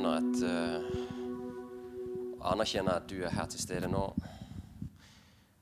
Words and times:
Vi 0.00 0.06
at 0.06 0.42
uh, 0.48 0.80
Anerkjenner 2.52 2.92
at 2.96 3.10
du 3.10 3.18
er 3.20 3.30
her 3.34 3.46
til 3.52 3.60
stede 3.60 3.88
nå. 3.88 4.14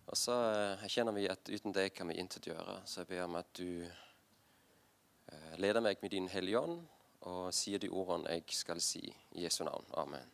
Og 0.07 0.17
så 0.17 0.33
uh, 0.33 0.85
erkjenner 0.85 1.13
vi 1.17 1.25
at 1.27 1.51
uten 1.51 1.75
deg 1.75 1.91
kan 1.91 2.07
vi 2.07 2.15
intet 2.23 2.47
gjøre. 2.47 2.77
Så 2.87 3.01
jeg 3.01 3.09
ber 3.11 3.25
om 3.25 3.35
at 3.41 3.51
du 3.59 3.83
uh, 3.83 5.55
leder 5.59 5.83
meg 5.83 5.99
med 6.03 6.15
din 6.15 6.29
Hellige 6.31 6.61
Ånd 6.61 6.79
og 7.27 7.51
sier 7.55 7.83
de 7.83 7.91
ordene 7.91 8.31
jeg 8.37 8.45
skal 8.55 8.81
si. 8.81 9.03
I 9.35 9.43
Jesu 9.43 9.65
navn. 9.67 9.85
Amen. 9.99 10.31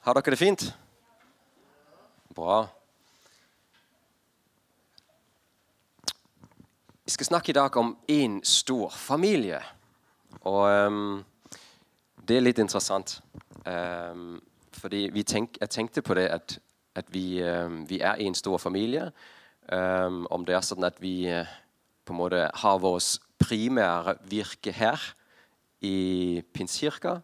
Har 0.00 0.16
dere 0.16 0.32
det 0.32 0.40
fint? 0.40 0.72
Bra. 2.32 2.77
Vi 7.08 7.12
skal 7.12 7.26
snakke 7.26 7.50
i 7.50 7.56
dag 7.56 7.76
om 7.80 7.94
én 8.10 8.34
stor 8.44 8.90
familie. 8.92 9.62
Og 10.44 10.64
um, 10.68 11.24
det 12.28 12.36
er 12.36 12.42
litt 12.44 12.58
interessant. 12.60 13.14
Um, 13.64 14.42
fordi 14.76 15.22
tenk, 15.24 15.56
jeg 15.56 15.72
tenkte 15.72 16.02
på 16.04 16.18
det 16.18 16.26
at, 16.28 16.58
at 17.00 17.08
vi, 17.08 17.40
um, 17.40 17.86
vi, 17.88 18.02
er 18.04 18.20
en 18.20 18.36
stor 18.36 18.58
familie. 18.60 19.08
om 19.72 20.44
det 20.44 20.54
er 20.54 20.68
sånn 20.68 20.84
at 20.84 21.00
vi 21.00 21.32
uh, 21.32 21.48
på 22.04 22.12
en 22.12 22.20
måte 22.20 22.44
har 22.52 22.84
vårt 22.84 23.24
primære 23.40 24.18
virke 24.28 24.76
her 24.76 25.00
i 25.80 26.42
Pinskirka, 26.52 27.22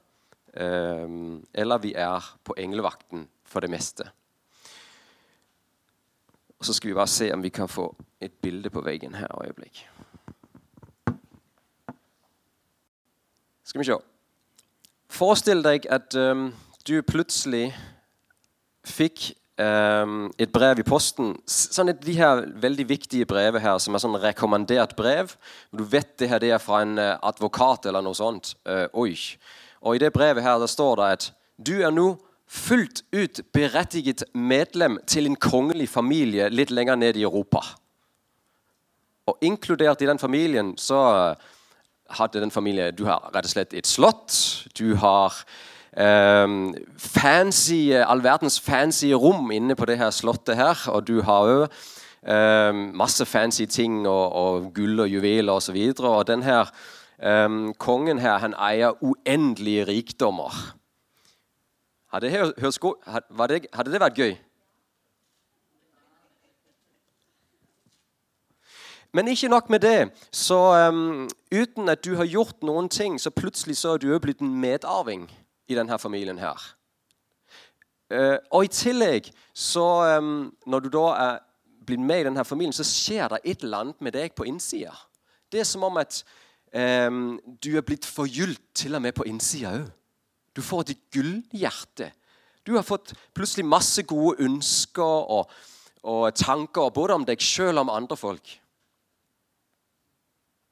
eller 0.57 1.85
vi 1.85 1.93
er 1.93 2.25
på 2.45 2.57
englevakten 2.57 3.29
for 3.45 3.61
det 3.61 3.69
meste. 3.69 4.09
Og 6.65 6.67
Så 6.67 6.73
skal 6.73 6.89
vi 6.89 6.95
bare 6.95 7.07
se 7.07 7.27
om 7.33 7.43
vi 7.43 7.49
kan 7.49 7.69
få 7.69 7.95
et 8.21 8.33
bilde 8.33 8.71
på 8.71 8.81
veggen 8.81 9.15
her. 9.15 9.29
øyeblikk. 9.45 9.89
Skal 13.65 13.79
vi 13.79 13.85
se. 13.85 13.99
Forestill 15.11 15.61
deg 15.65 15.85
at 15.91 16.17
um, 16.17 16.55
du 16.89 17.03
plutselig 17.03 17.77
fikk 18.85 19.35
um, 19.61 20.33
et 20.39 20.53
brev 20.53 20.81
i 20.81 20.89
posten. 20.89 21.37
Sånn 21.45 21.93
et, 21.93 22.01
De 22.01 22.17
her 22.17 22.47
veldig 22.57 22.89
viktige 22.89 23.29
brevet 23.29 23.61
her, 23.61 23.77
som 23.79 23.93
er 23.93 24.01
sånn 24.01 24.17
rekommandert 24.17 24.97
brev. 24.97 25.37
Du 25.69 25.85
vet 25.85 26.17
det 26.17 26.31
her 26.33 26.41
det 26.41 26.55
er 26.57 26.65
fra 26.65 26.81
en 26.81 26.97
uh, 26.97 27.19
advokat 27.21 27.91
eller 27.93 28.01
noe 28.01 28.17
sånt. 28.17 28.57
Uh, 28.65 28.89
oi. 28.95 29.13
Og 29.85 29.97
I 29.97 30.07
det 30.07 30.15
brevet 30.17 30.49
her 30.49 30.57
der 30.59 30.73
står 30.73 30.97
det 30.97 31.13
at 31.19 31.33
du 31.61 31.83
er 31.83 31.93
nå 31.93 32.15
fullt 32.55 33.03
ut 33.13 33.41
berettiget 33.53 34.25
medlem 34.35 34.99
til 35.11 35.27
en 35.27 35.37
kongelig 35.37 35.89
familie 35.91 36.49
litt 36.53 36.71
lenger 36.71 36.97
ned 37.01 37.19
i 37.19 37.25
Europa. 37.27 37.65
Og 39.27 39.41
inkludert 39.43 40.03
i 40.05 40.09
den 40.09 40.21
familien 40.21 40.75
så 40.79 41.35
hadde 42.11 42.41
den 42.41 42.51
familien 42.51 42.95
Du 42.95 43.05
har 43.09 43.31
rett 43.35 43.49
og 43.49 43.51
slett 43.51 43.75
et 43.75 43.89
slott. 43.89 44.35
Du 44.79 44.95
har 45.01 45.35
um, 45.97 46.75
fancy, 46.99 47.91
all 47.97 48.23
verdens 48.23 48.61
fancy 48.61 49.13
rom 49.13 49.51
inne 49.51 49.75
på 49.75 49.89
det 49.89 49.99
her 49.99 50.11
slottet 50.11 50.61
her. 50.61 50.79
Og 50.93 51.07
du 51.09 51.23
har 51.23 51.49
òg 51.49 51.65
um, 51.65 52.85
masse 52.95 53.25
fancy 53.27 53.65
ting 53.65 54.05
og, 54.07 54.33
og 54.33 54.71
gull 54.77 55.01
og 55.01 55.09
juveler 55.09 55.53
osv. 55.53 55.81
Og, 55.89 55.97
så 55.97 56.13
og 56.13 56.27
den 56.29 56.43
her 56.43 56.71
um, 57.19 57.75
kongen 57.79 58.19
her, 58.19 58.39
han 58.39 58.55
eier 58.55 58.95
uendelige 59.01 59.89
rikdommer. 59.89 60.75
Hadde 62.15 62.31
det, 62.31 62.55
hadde, 63.07 63.61
hadde 63.73 63.91
det 63.91 63.99
vært 63.99 64.19
gøy? 64.19 64.37
Men 69.13 69.29
ikke 69.29 69.49
nok 69.49 69.71
med 69.71 69.81
det. 69.83 70.11
Så 70.31 70.55
um, 70.89 71.29
uten 71.55 71.89
at 71.89 72.05
du 72.05 72.15
har 72.15 72.25
gjort 72.31 72.63
noen 72.63 72.89
ting, 72.89 73.19
så 73.21 73.31
plutselig 73.31 73.77
så 73.77 73.97
er 73.97 73.99
du 73.99 74.19
blitt 74.23 74.41
en 74.47 74.55
medarving 74.61 75.27
i 75.69 75.75
denne 75.75 75.99
familien 75.99 76.39
her. 76.39 76.63
Uh, 78.15 78.39
og 78.51 78.65
i 78.65 78.71
tillegg, 78.71 79.33
så 79.55 80.19
um, 80.19 80.55
når 80.67 80.87
du 80.87 80.89
da 80.95 81.05
er 81.19 81.43
blitt 81.87 82.01
med 82.01 82.21
i 82.21 82.29
denne 82.29 82.45
familien, 82.45 82.73
så 82.73 82.87
skjer 82.87 83.35
det 83.35 83.43
et 83.45 83.67
eller 83.67 83.79
annet 83.79 84.01
med 84.01 84.15
deg 84.15 84.39
på 84.39 84.47
innsida. 84.47 84.95
Det 85.51 85.61
er 85.61 85.67
som 85.67 85.83
om 85.83 85.99
at 85.99 86.23
um, 87.11 87.41
du 87.59 87.75
er 87.75 87.83
blitt 87.83 88.07
forgylt 88.07 88.63
til 88.75 88.95
og 88.95 89.03
med 89.03 89.19
på 89.19 89.27
innsida 89.27 89.75
òg. 89.81 89.91
Du 90.55 90.63
får 90.63 90.91
et 90.91 91.07
gullhjerte. 91.13 92.13
Du 92.65 92.75
har 92.77 92.87
fått 92.87 93.13
plutselig 93.35 93.67
masse 93.69 94.03
gode 94.09 94.39
ønsker 94.45 95.31
og, 95.37 95.51
og 96.03 96.29
tanker 96.39 96.93
både 96.95 97.19
om 97.19 97.27
deg 97.29 97.43
sjøl 97.43 97.77
og 97.77 97.87
om 97.87 97.93
andre 97.97 98.17
folk. 98.17 98.55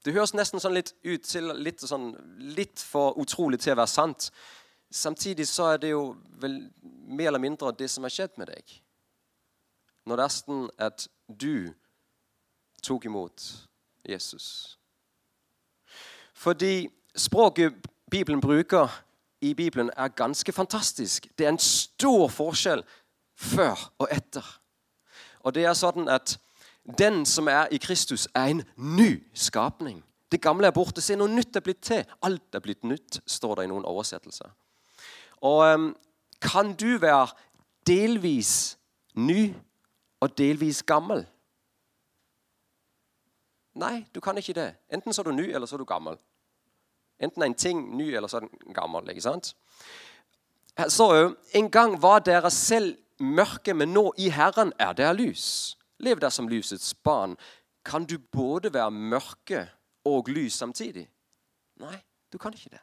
Det 0.02 0.14
høres 0.16 0.34
nesten 0.34 0.62
sånn 0.62 0.74
litt 0.74 0.94
ut 1.04 1.26
til 1.26 1.52
litt, 1.62 1.82
sånn, 1.86 2.10
litt, 2.56 2.80
for 2.82 3.18
utrolig 3.22 3.60
til 3.62 3.76
å 3.76 3.82
være 3.82 3.90
sant. 3.90 4.30
Samtidig 4.92 5.46
så 5.46 5.72
er 5.72 5.82
det 5.82 5.92
jo 5.92 6.16
vel 6.42 6.58
mer 6.82 7.30
eller 7.30 7.42
mindre 7.42 7.70
det 7.76 7.88
som 7.90 8.06
har 8.06 8.12
skjedd 8.14 8.34
med 8.40 8.50
deg. 8.50 8.74
Når 10.08 10.18
det 10.18 10.24
er 10.24 10.34
sånn 10.34 10.64
at 10.82 11.06
du 11.28 11.54
tok 12.82 13.06
imot 13.06 13.46
Jesus. 14.02 14.48
Fordi 16.34 16.88
språket 17.14 17.76
Bibelen 18.10 18.42
bruker 18.42 18.90
i 19.42 19.54
Bibelen 19.54 19.90
er 19.96 20.08
ganske 20.08 20.52
fantastisk. 20.52 21.26
Det 21.38 21.46
er 21.46 21.52
en 21.52 21.58
stor 21.58 22.28
forskjell 22.28 22.84
før 23.34 23.92
og 23.98 24.08
etter. 24.10 24.46
Og 25.42 25.54
det 25.54 25.64
er 25.66 25.74
sånn 25.74 26.06
at 26.08 26.36
den 26.98 27.26
som 27.26 27.48
er 27.50 27.70
i 27.70 27.78
Kristus, 27.82 28.28
er 28.34 28.54
en 28.54 28.62
ny 28.76 29.22
skapning. 29.34 30.02
Det 30.32 30.40
gamle 30.42 30.66
er 30.66 30.74
borte. 30.74 31.02
Se, 31.02 31.16
noe 31.18 31.30
nytt 31.30 31.56
er 31.56 31.64
blitt 31.64 31.82
til. 31.86 32.06
Alt 32.22 32.54
er 32.54 32.62
blitt 32.62 32.86
nytt, 32.86 33.20
står 33.26 33.58
det 33.58 33.66
i 33.66 33.70
noen 33.70 33.86
oversettelser. 33.86 34.50
Og 35.42 35.62
um, 35.74 35.90
kan 36.42 36.72
du 36.78 36.98
være 37.02 37.34
delvis 37.86 38.78
ny 39.14 39.52
og 40.22 40.38
delvis 40.38 40.82
gammel? 40.86 41.26
Nei, 43.78 44.04
du 44.14 44.20
kan 44.20 44.38
ikke 44.38 44.54
det. 44.56 44.70
Enten 44.92 45.14
så 45.14 45.22
er 45.22 45.30
du 45.30 45.36
ny, 45.36 45.48
eller 45.50 45.66
så 45.66 45.76
er 45.76 45.82
du 45.82 45.88
gammel. 45.88 46.18
Enten 47.20 47.42
en 47.42 47.54
ting 47.54 47.96
ny, 47.96 48.14
eller 48.14 48.28
så 48.28 48.40
er 48.40 48.72
gammel. 48.74 49.08
ikke 49.10 49.22
sant? 49.22 49.54
Så 50.88 51.34
En 51.54 51.70
gang 51.70 52.02
var 52.02 52.18
dere 52.20 52.50
selv 52.50 52.96
mørke, 53.18 53.74
men 53.74 53.92
nå 53.92 54.12
i 54.18 54.28
Herren 54.28 54.72
er 54.78 54.92
dere 54.92 55.14
lys. 55.14 55.76
Lev 55.98 56.20
der 56.20 56.30
som 56.30 56.48
lysets 56.48 56.94
barn. 56.94 57.36
Kan 57.84 58.04
du 58.04 58.18
både 58.18 58.72
være 58.74 58.90
mørke 58.90 59.68
og 60.04 60.28
lys 60.28 60.52
samtidig? 60.52 61.08
Nei, 61.76 61.98
du 62.32 62.38
kan 62.38 62.54
ikke 62.54 62.70
det. 62.70 62.82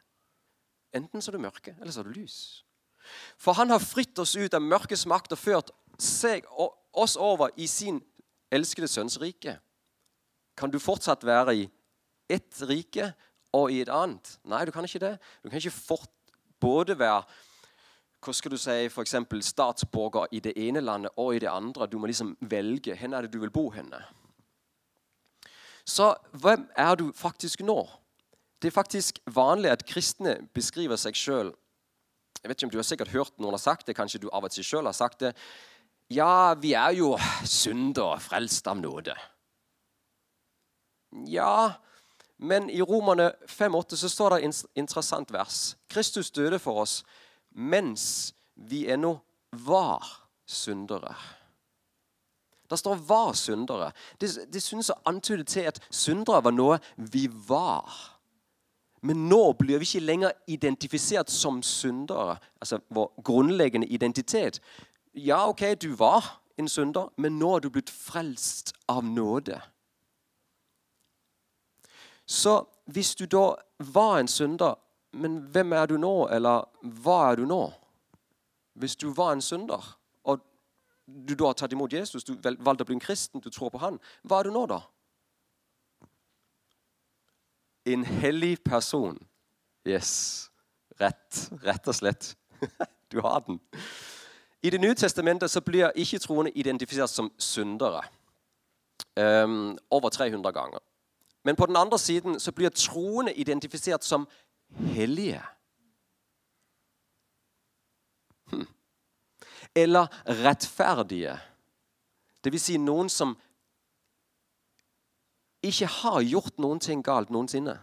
Enten 0.94 1.22
så 1.22 1.30
er 1.30 1.36
du 1.36 1.42
mørke, 1.42 1.76
eller 1.80 1.92
så 1.92 2.00
er 2.00 2.08
du 2.08 2.16
lys. 2.16 2.64
For 3.38 3.52
han 3.52 3.70
har 3.70 3.78
fritt 3.78 4.18
oss 4.18 4.36
ut 4.36 4.54
av 4.54 4.62
mørkets 4.62 5.06
makt 5.06 5.32
og 5.32 5.38
ført 5.38 5.70
seg 6.00 6.46
oss 6.92 7.16
over 7.16 7.52
i 7.56 7.66
sin 7.70 8.00
elskede 8.52 8.88
sønns 8.88 9.18
rike. 9.20 9.58
Kan 10.56 10.72
du 10.72 10.78
fortsatt 10.82 11.24
være 11.24 11.56
i 11.56 11.68
ett 12.30 12.62
rike 12.68 13.12
og 13.56 13.72
i 13.72 13.80
et 13.82 13.92
annet. 13.92 14.36
Nei, 14.48 14.64
du 14.64 14.72
kan 14.74 14.86
ikke 14.86 15.02
det. 15.02 15.14
Du 15.42 15.48
kan 15.48 15.58
ikke 15.58 15.74
fort, 15.74 16.10
både 16.60 16.98
være 16.98 17.24
hva 18.20 18.34
skal 18.36 18.52
du 18.52 18.58
si, 18.60 18.74
eksempel, 19.00 19.40
statsborger 19.40 20.28
i 20.36 20.42
det 20.44 20.52
ene 20.60 20.82
landet 20.84 21.14
og 21.16 21.32
i 21.34 21.40
det 21.40 21.48
andre. 21.48 21.86
Du 21.88 21.96
må 21.98 22.10
liksom 22.10 22.34
velge. 22.40 22.92
Hvor 22.92 23.16
er 23.16 23.24
det 23.24 23.32
du 23.32 23.38
vil 23.40 23.52
bo 23.52 23.70
henne? 23.72 24.02
Så 25.88 26.12
hvem 26.36 26.68
er 26.76 26.94
du 27.00 27.08
faktisk 27.16 27.64
nå? 27.64 27.78
Det 28.60 28.68
er 28.68 28.76
faktisk 28.76 29.22
vanlig 29.32 29.72
at 29.72 29.86
kristne 29.88 30.36
beskriver 30.52 31.00
seg 31.00 31.16
sjøl 31.16 31.54
Jeg 32.42 32.48
vet 32.48 32.58
ikke 32.58 32.66
om 32.68 32.72
du 32.72 32.78
har 32.78 32.88
sikkert 32.88 33.12
hørt 33.12 33.40
noen 33.40 33.56
har 33.56 33.60
sagt 33.60 33.86
det, 33.88 33.96
kanskje 33.96 34.20
du 34.20 34.28
av 34.32 34.44
og 34.44 34.52
til 34.52 34.64
sjøl 34.64 34.86
har 34.88 34.96
sagt 34.96 35.20
det. 35.20 35.34
Ja, 36.08 36.54
vi 36.56 36.72
er 36.72 36.94
jo 36.96 37.14
syndere, 37.44 38.16
frelst 38.20 38.68
av 38.68 38.78
nåde. 38.80 39.12
Ja, 41.28 41.76
men 42.42 42.70
i 42.70 42.80
Romerne 42.82 43.32
5,8 43.46 43.96
så 44.00 44.08
står 44.08 44.30
det 44.30 44.44
et 44.48 44.62
interessant 44.80 45.32
vers. 45.32 45.76
Kristus 45.88 46.30
døde 46.30 46.58
for 46.58 46.80
oss 46.80 47.02
mens 47.50 48.32
vi 48.54 48.86
ennå 48.88 49.18
var 49.66 50.06
syndere. 50.46 51.14
Det 52.70 52.78
står 52.78 52.94
'var 52.94 53.32
syndere'. 53.32 53.92
Det, 54.20 54.52
det 54.52 54.62
synes 54.62 54.90
å 54.90 55.00
antyde 55.04 55.44
til 55.44 55.60
at 55.60 55.80
syndere 55.90 56.44
var 56.44 56.50
noe 56.50 56.78
vi 56.96 57.28
var. 57.48 58.18
Men 59.02 59.28
nå 59.28 59.52
blir 59.52 59.78
vi 59.78 59.84
ikke 59.84 60.06
lenger 60.06 60.32
identifisert 60.46 61.30
som 61.30 61.62
syndere. 61.62 62.38
Altså 62.60 62.78
vår 62.88 63.22
grunnleggende 63.24 63.86
identitet. 63.86 64.60
Ja, 65.14 65.48
ok, 65.48 65.74
du 65.82 65.94
var 65.94 66.40
en 66.58 66.68
synder, 66.68 67.08
men 67.16 67.38
nå 67.38 67.56
er 67.56 67.60
du 67.60 67.70
blitt 67.70 67.90
frelst 67.90 68.74
av 68.88 69.04
nåde. 69.04 69.60
Så 72.30 72.60
hvis 72.90 73.14
du 73.18 73.24
da 73.26 73.54
var 73.92 74.20
en 74.20 74.30
synder, 74.30 74.76
men 75.12 75.40
hvem 75.50 75.72
er 75.74 75.90
du 75.90 75.96
nå, 75.98 76.28
eller 76.30 76.68
hva 77.02 77.18
er 77.32 77.40
du 77.40 77.48
nå? 77.50 77.64
Hvis 78.78 78.94
du 78.96 79.08
var 79.16 79.34
en 79.34 79.42
synder, 79.42 79.82
og 80.22 80.38
du 81.06 81.34
da 81.34 81.50
har 81.50 81.58
tatt 81.58 81.74
imot 81.74 81.92
Jesus, 81.92 82.24
du 82.24 82.36
valgte 82.38 82.86
å 82.86 82.88
bli 82.88 83.00
en 83.00 83.02
kristen, 83.02 83.42
du 83.42 83.50
tror 83.50 83.74
på 83.74 83.82
han, 83.82 83.98
hva 84.22 84.40
er 84.40 84.50
du 84.50 84.54
nå, 84.54 84.66
da? 84.70 84.84
en 87.84 88.04
hellig 88.04 88.64
person. 88.64 89.18
Yes. 89.88 90.50
Rett. 91.00 91.50
Rett 91.62 91.88
og 91.88 91.94
slett. 91.94 92.36
Du 93.10 93.18
har 93.20 93.40
den. 93.42 93.56
I 94.62 94.70
Det 94.70 94.78
nye 94.78 94.94
testamentet 94.94 95.50
så 95.50 95.58
blir 95.66 95.90
ikke-troende 95.98 96.52
identifisert 96.54 97.10
som 97.10 97.32
syndere. 97.42 98.04
Um, 99.18 99.78
over 99.90 100.08
300 100.14 100.52
ganger. 100.54 100.78
Men 101.42 101.56
på 101.56 101.66
den 101.66 101.76
andre 101.76 101.98
siden 101.98 102.40
så 102.40 102.52
blir 102.52 102.68
troende 102.68 103.34
identifisert 103.34 104.04
som 104.04 104.28
hellige. 104.68 105.42
Hm. 108.50 108.66
Eller 109.74 110.06
rettferdige. 110.26 111.38
Vil 112.44 112.60
si 112.60 112.76
noen 112.76 113.08
som 113.08 113.36
ikke 115.62 115.86
har 115.86 116.22
gjort 116.24 116.58
noen 116.58 116.80
ting 116.80 117.04
galt 117.04 117.30
noensinne. 117.30 117.76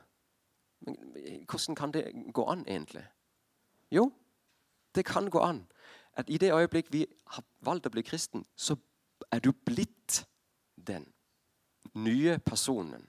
Hvordan 1.49 1.75
kan 1.75 1.93
det 1.93 2.11
gå 2.33 2.45
an, 2.45 2.65
egentlig? 2.67 3.05
Jo, 3.91 4.11
det 4.95 5.05
kan 5.05 5.29
gå 5.29 5.39
an 5.39 5.67
at 6.17 6.29
i 6.29 6.37
det 6.37 6.53
øyeblikk 6.53 6.89
vi 6.91 7.05
har 7.27 7.43
valgt 7.61 7.85
å 7.85 7.93
bli 7.93 8.01
kristen, 8.01 8.45
så 8.55 8.75
er 9.31 9.39
du 9.39 9.51
blitt 9.51 10.23
den 10.87 11.05
nye 11.93 12.39
personen. 12.39 13.05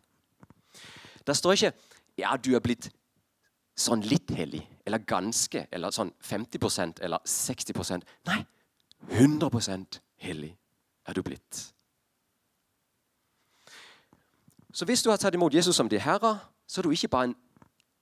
Det 1.28 1.36
står 1.36 1.58
ikke 1.58 1.72
ja, 2.18 2.34
du 2.36 2.54
er 2.56 2.62
blitt 2.64 2.88
sånn 3.78 4.02
litt 4.02 4.32
hellig, 4.34 4.64
eller 4.86 5.04
ganske, 5.06 5.66
eller 5.70 5.94
sånn 5.94 6.10
50% 6.24 7.02
eller 7.06 7.22
60% 7.22 8.06
Nei, 8.26 8.40
100% 9.14 10.00
hellig 10.24 10.54
er 11.06 11.14
du 11.14 11.22
blitt. 11.22 11.60
Så 14.74 14.84
hvis 14.84 15.02
du 15.02 15.10
har 15.10 15.20
tatt 15.22 15.34
imot 15.34 15.54
Jesus 15.54 15.76
som 15.76 15.88
din 15.88 16.02
herre, 16.02 16.36
så 16.66 16.80
er 16.80 16.88
du 16.88 16.90
ikke 16.90 17.08
bare 17.08 17.30
en 17.30 17.36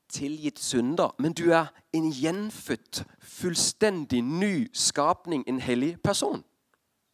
tilgitt 0.08 0.58
synder, 0.58 1.14
men 1.18 1.32
du 1.32 1.50
er 1.52 1.68
en 1.94 2.10
gjenfødt, 2.12 3.04
fullstendig 3.20 4.22
ny 4.22 4.68
skapning, 4.72 5.44
en 5.48 5.60
hellig 5.60 5.96
person. 6.02 6.44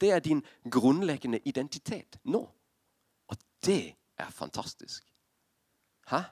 Det 0.00 0.10
er 0.10 0.20
din 0.20 0.42
grunnleggende 0.70 1.40
identitet 1.44 2.18
nå. 2.24 2.42
Og 3.28 3.36
det 3.64 3.94
er 4.18 4.30
fantastisk. 4.30 5.11
Hæ? 6.10 6.22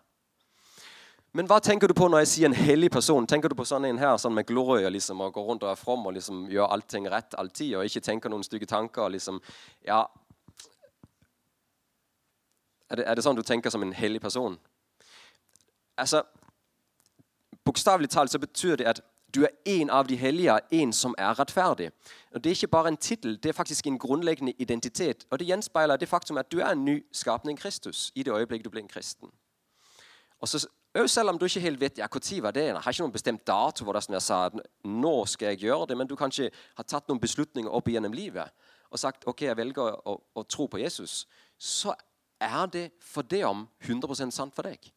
Men 1.32 1.46
hva 1.46 1.60
tenker 1.62 1.86
du 1.86 1.94
på 1.94 2.08
når 2.10 2.24
jeg 2.24 2.28
sier 2.28 2.48
en 2.50 2.56
hellig 2.58 2.90
person? 2.90 3.26
Tenker 3.26 3.48
du 3.48 3.54
på 3.54 3.64
sånn 3.68 3.84
en 3.86 4.00
her 4.02 4.16
sånn 4.18 4.34
med 4.34 4.48
glorie 4.48 4.90
liksom, 4.90 5.20
og 5.22 5.36
går 5.36 5.44
rundt 5.46 5.62
og 5.62 5.70
er 5.70 5.78
from 5.78 6.08
og 6.10 6.16
liksom 6.16 6.48
gjør 6.50 6.72
allting 6.74 7.06
rett 7.12 7.36
alltid 7.38 7.76
og 7.78 7.86
ikke 7.86 8.02
tenker 8.02 8.32
noen 8.32 8.42
stygge 8.42 8.66
tanker? 8.66 9.08
liksom, 9.14 9.38
ja, 9.86 10.02
er 12.90 12.96
det, 12.96 13.06
er 13.06 13.14
det 13.14 13.22
sånn 13.22 13.38
du 13.38 13.42
tenker 13.46 13.70
som 13.70 13.82
en 13.86 13.94
hellig 13.94 14.20
person? 14.20 14.58
Altså, 15.98 16.24
Bokstavelig 17.64 18.08
talt 18.10 18.32
så 18.32 18.38
betyr 18.40 18.76
det 18.80 18.86
at 18.88 19.00
du 19.34 19.44
er 19.44 19.52
en 19.68 19.90
av 19.90 20.08
de 20.08 20.16
hellige, 20.16 20.56
en 20.72 20.92
som 20.92 21.14
er 21.18 21.38
rettferdig. 21.38 21.90
Og 22.34 22.42
Det 22.42 22.50
er 22.50 22.56
ikke 22.56 22.68
bare 22.68 22.88
en 22.88 22.96
tittel, 22.96 23.36
det 23.36 23.48
er 23.48 23.52
faktisk 23.52 23.86
en 23.86 23.98
grunnleggende 23.98 24.52
identitet. 24.58 25.26
Og 25.30 25.38
Det 25.38 25.46
gjenspeiler 25.46 25.96
det 25.96 26.08
faktum 26.08 26.38
at 26.38 26.50
du 26.52 26.58
er 26.58 26.72
en 26.72 26.84
ny 26.84 27.04
skapning 27.12 27.58
Kristus 27.58 28.12
i 28.14 28.22
det 28.22 28.32
øyeblikket 28.32 28.64
du 28.64 28.70
blir 28.70 28.82
en 28.82 28.88
kristen. 28.88 29.30
Og 30.40 30.48
så, 30.48 30.66
Selv 31.06 31.30
om 31.30 31.38
du 31.38 31.44
ikke 31.46 31.60
helt 31.60 31.80
vet 31.80 31.98
ja, 31.98 32.08
når 32.10 32.42
var 32.42 32.50
det 32.50 32.64
Jeg 32.64 32.74
har 32.74 32.92
ikke 32.92 33.02
noen 33.02 33.12
bestemt 33.12 33.46
dato 33.46 33.84
hvor 33.84 33.94
jeg 33.94 34.22
sa, 34.22 34.50
nå 34.84 35.26
skal 35.26 35.52
jeg 35.52 35.58
gjøre 35.58 35.86
det, 35.86 35.96
men 35.96 36.06
du 36.06 36.16
kanskje 36.16 36.50
har 36.76 36.84
tatt 36.84 37.08
noen 37.08 37.20
beslutninger 37.20 37.70
opp 37.70 37.88
igjennom 37.88 38.12
livet 38.12 38.50
og 38.90 38.98
sagt 38.98 39.26
ok, 39.30 39.42
jeg 39.42 39.56
velger 39.56 39.82
å, 39.82 40.00
å, 40.10 40.16
å 40.34 40.42
tro 40.50 40.66
på 40.66 40.80
Jesus, 40.82 41.28
så 41.58 41.94
er 42.40 42.66
det 42.66 42.88
for 42.98 43.22
det 43.22 43.44
om 43.46 43.68
100% 43.86 44.34
sant 44.34 44.54
for 44.56 44.66
deg. 44.66 44.90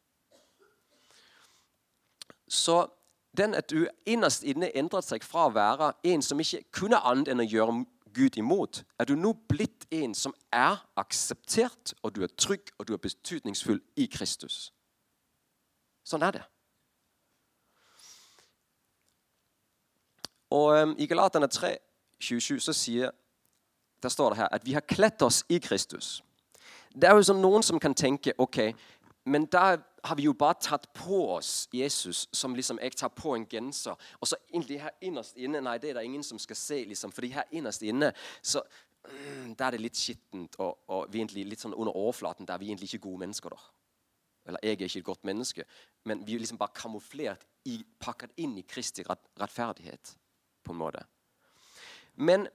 Så 2.48 2.88
den 3.38 3.54
at 3.54 3.70
du 3.70 3.88
innerst 4.06 4.44
inne 4.44 4.72
endret 4.78 5.06
seg 5.06 5.26
fra 5.26 5.48
å 5.48 5.54
være 5.54 5.94
en 6.10 6.22
som 6.26 6.40
ikke 6.42 6.64
kunne 6.74 7.02
annet 7.06 7.30
enn 7.34 7.44
å 7.44 7.48
gjøre 7.48 7.84
Gud 8.14 8.38
imot, 8.38 8.84
er 9.02 9.10
du 9.10 9.16
nå 9.18 9.34
blitt 9.50 9.88
en 9.92 10.14
som 10.14 10.36
er 10.54 10.84
akseptert, 11.02 11.96
og 12.06 12.14
du 12.14 12.22
er 12.24 12.34
trygg 12.38 12.70
og 12.78 12.88
du 12.88 12.94
er 12.94 13.02
betydningsfull 13.02 13.82
i 13.98 14.06
Kristus. 14.06 14.70
Sånn 16.04 16.24
er 16.26 16.38
det. 16.38 16.44
Og 20.54 21.00
I 21.02 21.08
Galaterne 21.10 21.48
3, 21.50 21.78
27 22.22 22.60
så 22.62 22.76
sier, 22.78 23.14
der 24.04 24.10
står 24.10 24.34
det 24.34 24.44
her 24.44 24.52
at 24.52 24.66
vi 24.66 24.76
har 24.76 24.86
kledd 24.86 25.22
oss 25.26 25.42
i 25.50 25.58
Kristus. 25.64 26.22
Det 26.94 27.10
er 27.10 27.18
jo 27.18 27.26
sånn 27.26 27.42
Noen 27.42 27.64
som 27.66 27.80
kan 27.82 27.96
tenke 27.98 28.36
ok, 28.38 28.60
men 29.26 29.48
da 29.50 29.78
har 30.04 30.18
vi 30.20 30.28
jo 30.28 30.34
bare 30.36 30.60
tatt 30.62 30.90
på 30.94 31.22
oss 31.38 31.70
Jesus 31.72 32.28
som 32.36 32.56
liksom 32.56 32.80
jeg 32.84 32.96
tar 33.00 33.10
på 33.16 33.38
en 33.38 33.46
genser. 33.50 33.96
Og 34.20 34.28
så 34.28 34.38
egentlig 34.52 34.82
her 34.84 34.92
innerst 35.02 35.40
inne 35.40 35.62
Nei, 35.64 35.78
det 35.80 35.94
er 35.94 36.00
det 36.00 36.06
ingen 36.06 36.24
som 36.24 36.40
skal 36.40 36.60
se. 36.60 36.84
liksom, 36.86 37.12
fordi 37.12 37.32
her 37.32 37.48
innerst 37.52 37.82
inne 37.88 38.12
så 38.42 38.62
mm, 39.08 39.56
der 39.56 39.66
er 39.66 39.72
det 39.72 39.82
litt 39.82 39.98
skittent 39.98 40.60
og, 40.60 40.78
og, 40.88 41.08
vi 41.10 41.24
egentlig 41.24 41.48
litt 41.48 41.64
sånn 41.64 41.74
under 41.74 41.96
overflaten 41.96 42.46
der 42.46 42.60
vi 42.60 42.68
egentlig 42.68 42.92
ikke 42.92 43.08
gode 43.08 43.24
mennesker. 43.24 43.50
da. 43.56 43.83
Eller 44.46 44.60
jeg 44.64 44.72
er 44.72 44.86
ikke 44.86 45.00
et 45.00 45.06
godt 45.06 45.24
menneske, 45.24 45.64
men 46.06 46.28
vi 46.28 46.36
er 46.36 46.40
liksom 46.40 46.58
bare 46.58 46.76
kamuflert, 46.76 47.46
i, 47.66 47.78
pakket 48.00 48.32
inn 48.38 48.58
i 48.58 48.66
Kristi 48.68 49.04
rettferdighet. 49.08 50.18
på 50.64 50.72
en 50.72 50.78
måte. 50.78 51.04
Men 52.16 52.48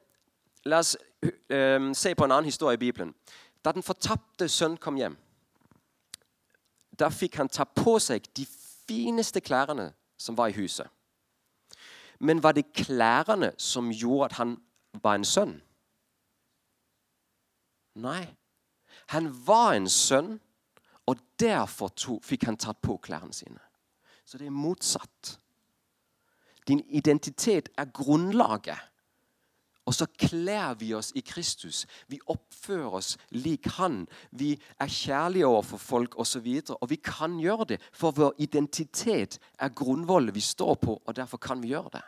la 0.65 0.79
oss 0.79 0.97
uh, 1.25 1.93
se 1.93 2.15
på 2.15 2.25
en 2.25 2.33
annen 2.33 2.45
historie 2.45 2.75
i 2.75 2.81
Bibelen. 2.81 3.15
Da 3.65 3.73
den 3.73 3.83
fortapte 3.83 4.49
sønn 4.49 4.77
kom 4.77 4.97
hjem 4.97 5.17
da 6.99 7.11
fikk 7.15 7.39
han 7.39 7.51
ta 7.51 7.65
på 7.65 7.97
seg 8.03 8.27
de 8.37 8.45
fineste 8.89 9.41
klærne 9.45 9.93
som 10.19 10.37
var 10.39 10.51
i 10.51 10.59
huset. 10.59 10.89
Men 12.19 12.43
var 12.43 12.57
det 12.57 12.73
klærne 12.75 13.53
som 13.59 13.93
gjorde 13.95 14.31
at 14.31 14.39
han 14.41 14.57
var 15.03 15.19
en 15.19 15.27
sønn? 15.29 15.55
Nei. 17.99 18.27
Han 19.15 19.31
var 19.47 19.77
en 19.77 19.87
sønn, 19.91 20.39
derfor 21.41 21.89
to, 21.97 22.19
fikk 22.23 22.45
han 22.49 22.57
tatt 22.57 22.81
på 22.83 22.97
klærne 23.03 23.33
sine. 23.33 23.61
Så 24.25 24.39
det 24.39 24.47
er 24.47 24.55
motsatt. 24.55 25.39
Din 26.69 26.83
identitet 26.91 27.69
er 27.79 27.89
grunnlaget 27.95 28.79
og 29.89 29.95
så 29.95 30.05
kler 30.21 30.75
vi 30.75 30.91
oss 30.95 31.15
i 31.17 31.23
Kristus. 31.25 31.87
Vi 32.13 32.19
oppfører 32.29 32.99
oss 32.99 33.15
lik 33.33 33.67
Han. 33.79 34.03
Vi 34.31 34.51
er 34.81 34.87
kjærlige 34.87 35.47
overfor 35.47 35.81
folk 35.81 36.19
osv. 36.21 36.45
Og, 36.45 36.67
så 36.67 36.77
og 36.81 36.91
vi 36.91 36.97
kan 36.97 37.39
gjøre 37.41 37.65
det, 37.65 37.79
for 37.93 38.13
vår 38.13 38.35
identitet 38.39 39.39
er 39.59 39.73
grunnvollet 39.73 40.35
vi 40.35 40.45
står 40.45 40.75
på, 40.75 41.01
og 41.07 41.17
derfor 41.17 41.41
kan 41.41 41.63
vi 41.63 41.73
gjøre 41.73 41.91
det. 41.93 42.05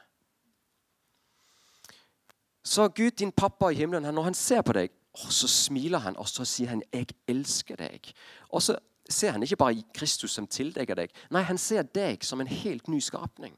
Så 2.64 2.88
Gud, 2.88 3.10
din 3.10 3.32
pappa 3.32 3.70
i 3.70 3.74
himmelen, 3.74 4.14
når 4.14 4.22
han 4.22 4.34
ser 4.34 4.60
på 4.62 4.76
deg, 4.76 4.92
så 5.16 5.48
smiler 5.48 6.04
han 6.04 6.16
og 6.16 6.28
så 6.28 6.44
sier 6.44 6.68
han, 6.68 6.82
'Jeg 6.92 7.06
elsker 7.28 7.76
deg'. 7.76 8.12
Og 8.50 8.62
så 8.62 8.76
ser 9.12 9.30
han 9.30 9.42
ikke 9.42 9.56
bare 9.56 9.82
Kristus 9.94 10.30
som 10.30 10.46
tildekker 10.46 10.94
deg. 10.94 11.14
Nei, 11.30 11.42
han 11.42 11.58
ser 11.58 11.82
deg 11.82 12.24
som 12.24 12.40
en 12.40 12.46
helt 12.46 12.88
ny 12.88 13.00
skapning. 13.00 13.56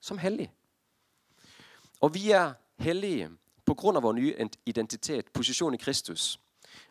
Som 0.00 0.18
hellig. 0.18 0.50
Og 2.00 2.14
vi 2.14 2.30
er 2.30 2.54
hellige 2.78 3.30
pga. 3.66 4.00
vår 4.00 4.12
nye 4.12 4.48
identitet, 4.66 5.32
posisjon 5.32 5.74
i 5.74 5.76
Kristus. 5.76 6.38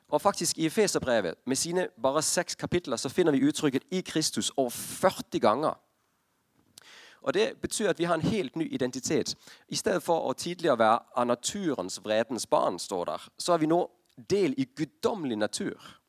Og 0.10 0.22
faktisk 0.22 0.58
I 0.58 0.66
Efeserbrevet 0.66 1.36
med 1.46 1.56
sine 1.56 1.88
bare 2.02 2.22
seks 2.22 2.56
kapitler 2.56 2.98
så 2.98 3.10
finner 3.10 3.32
vi 3.32 3.48
uttrykket 3.48 3.84
'i 3.92 4.02
Kristus' 4.02 4.52
over 4.58 4.70
40 4.70 5.40
ganger. 5.40 5.74
Og 7.22 7.34
Det 7.34 7.58
betyr 7.62 7.90
at 7.90 8.00
vi 8.00 8.04
har 8.04 8.14
en 8.16 8.22
helt 8.22 8.56
ny 8.56 8.74
identitet. 8.74 9.36
I 9.68 9.76
stedet 9.76 10.04
for 10.04 10.30
å 10.30 10.34
tidligere 10.34 10.80
være 10.80 11.00
av 11.16 11.28
naturens 11.28 12.00
vredens 12.04 12.46
barn, 12.46 12.80
står 12.80 13.06
der, 13.06 13.30
så 13.38 13.54
er 13.54 13.58
vi 13.58 13.66
nå 13.66 13.92
del 14.30 14.54
i 14.58 14.66
guddommelig 14.76 15.38
natur. 15.38 16.00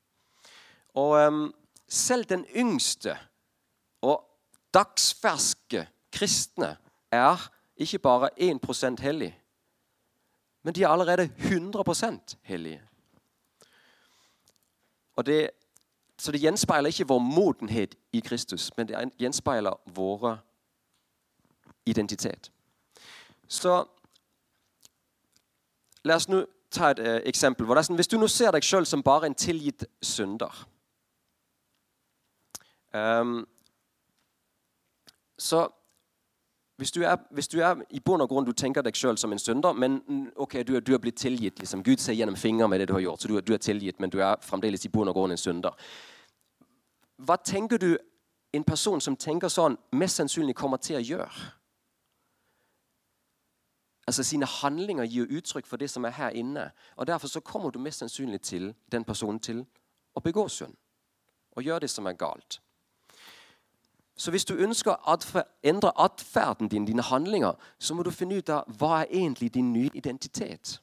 Og 0.95 1.27
um, 1.27 1.55
selv 1.89 2.25
den 2.25 2.47
yngste 2.57 3.19
og 4.03 4.25
dagsferske 4.75 5.89
kristne 6.13 6.77
er 7.11 7.51
ikke 7.77 7.99
bare 7.99 8.31
1% 8.41 9.03
hellig, 9.03 9.43
men 10.63 10.75
de 10.75 10.83
er 10.83 10.89
allerede 10.89 11.31
100% 11.39 12.37
hellige. 12.43 12.83
Det, 15.27 15.51
så 16.19 16.33
det 16.33 16.41
gjenspeiler 16.41 16.87
ikke 16.87 17.09
vår 17.09 17.19
modenhet 17.19 17.95
i 18.13 18.21
Kristus, 18.21 18.77
men 18.77 18.89
det 18.89 19.11
gjenspeiler 19.19 19.81
vår 19.95 20.39
identitet. 21.87 22.53
Så 23.49 23.85
la 26.05 26.15
oss 26.15 26.29
nå 26.29 26.45
ta 26.71 26.91
et 26.91 26.99
uh, 26.99 27.17
eksempel. 27.25 27.67
Hvis 27.95 28.09
du 28.09 28.19
nå 28.19 28.27
ser 28.29 28.53
deg 28.53 28.65
sjøl 28.65 28.87
som 28.87 29.03
bare 29.03 29.27
en 29.27 29.35
tilgitt 29.35 29.85
synder 30.03 30.69
um, 32.95 33.47
Så 35.39 35.69
hvis 36.77 36.91
du, 36.93 37.03
er, 37.03 37.17
hvis 37.31 37.49
du 37.49 37.61
er 37.61 37.83
i 37.91 38.01
bunn 38.01 38.21
og 38.21 38.29
grunn 38.29 38.47
du 38.47 38.53
tenker 38.53 38.83
deg 38.83 38.95
sjøl 38.95 39.17
som 39.19 39.33
en 39.33 39.39
synder, 39.39 39.73
men 39.73 40.03
mm, 40.07 40.27
ok, 40.37 40.61
du, 40.67 40.77
du 40.81 40.95
er 40.95 41.01
blitt 41.03 41.17
tilgitt 41.19 41.59
liksom. 41.59 41.83
Gud 41.83 41.99
ser 41.99 42.15
gjennom 42.15 42.37
fingre 42.37 42.69
med 42.69 42.81
det 42.81 42.89
du 42.89 42.95
har 42.95 43.01
gjort, 43.01 43.23
så 43.23 43.29
du, 43.29 43.41
du, 43.41 43.55
er 43.55 43.59
tilgitt, 43.59 44.01
men 44.01 44.11
du 44.11 44.21
er 44.23 44.39
fremdeles 44.43 44.87
i 44.87 44.91
bunn 44.95 45.11
og 45.11 45.19
grunn 45.19 45.35
en 45.35 45.41
synder. 45.41 45.75
Hva 47.19 47.37
tenker 47.43 47.83
du 47.83 47.97
en 48.53 48.65
person 48.65 49.01
som 49.01 49.17
tenker 49.17 49.51
sånn, 49.53 49.77
mest 49.93 50.21
sannsynlig 50.21 50.57
kommer 50.57 50.81
til 50.81 50.99
å 50.99 51.05
gjøre. 51.05 51.49
Altså 54.09 54.25
Sine 54.25 54.49
handlinger 54.49 55.05
gir 55.05 55.29
uttrykk 55.37 55.67
for 55.69 55.81
det 55.81 55.91
som 55.93 56.07
er 56.09 56.17
her 56.17 56.37
inne. 56.37 56.71
og 56.97 57.07
Derfor 57.07 57.29
så 57.29 57.41
kommer 57.45 57.71
du 57.71 57.79
mest 57.79 58.01
sannsynlig 58.01 58.41
til 58.41 58.71
den 58.93 59.05
personen 59.05 59.41
til 59.41 59.67
å 60.17 60.23
begå 60.25 60.47
synd. 60.49 60.77
Og 61.57 61.63
gjøre 61.63 61.85
det 61.85 61.91
som 61.93 62.07
er 62.07 62.17
galt. 62.17 62.61
Så 64.19 64.31
hvis 64.31 64.45
du 64.45 64.57
ønsker 64.59 64.97
å 64.99 65.43
endre 65.63 65.93
atferden 65.95 66.69
din, 66.69 66.87
dine 66.87 67.03
handlinger, 67.07 67.55
så 67.79 67.95
må 67.95 68.03
du 68.03 68.11
finne 68.11 68.41
ut 68.41 68.51
av 68.51 68.67
hva 68.81 69.05
er 69.05 69.13
egentlig 69.13 69.53
din 69.55 69.73
nye 69.73 69.91
identitet. 69.95 70.81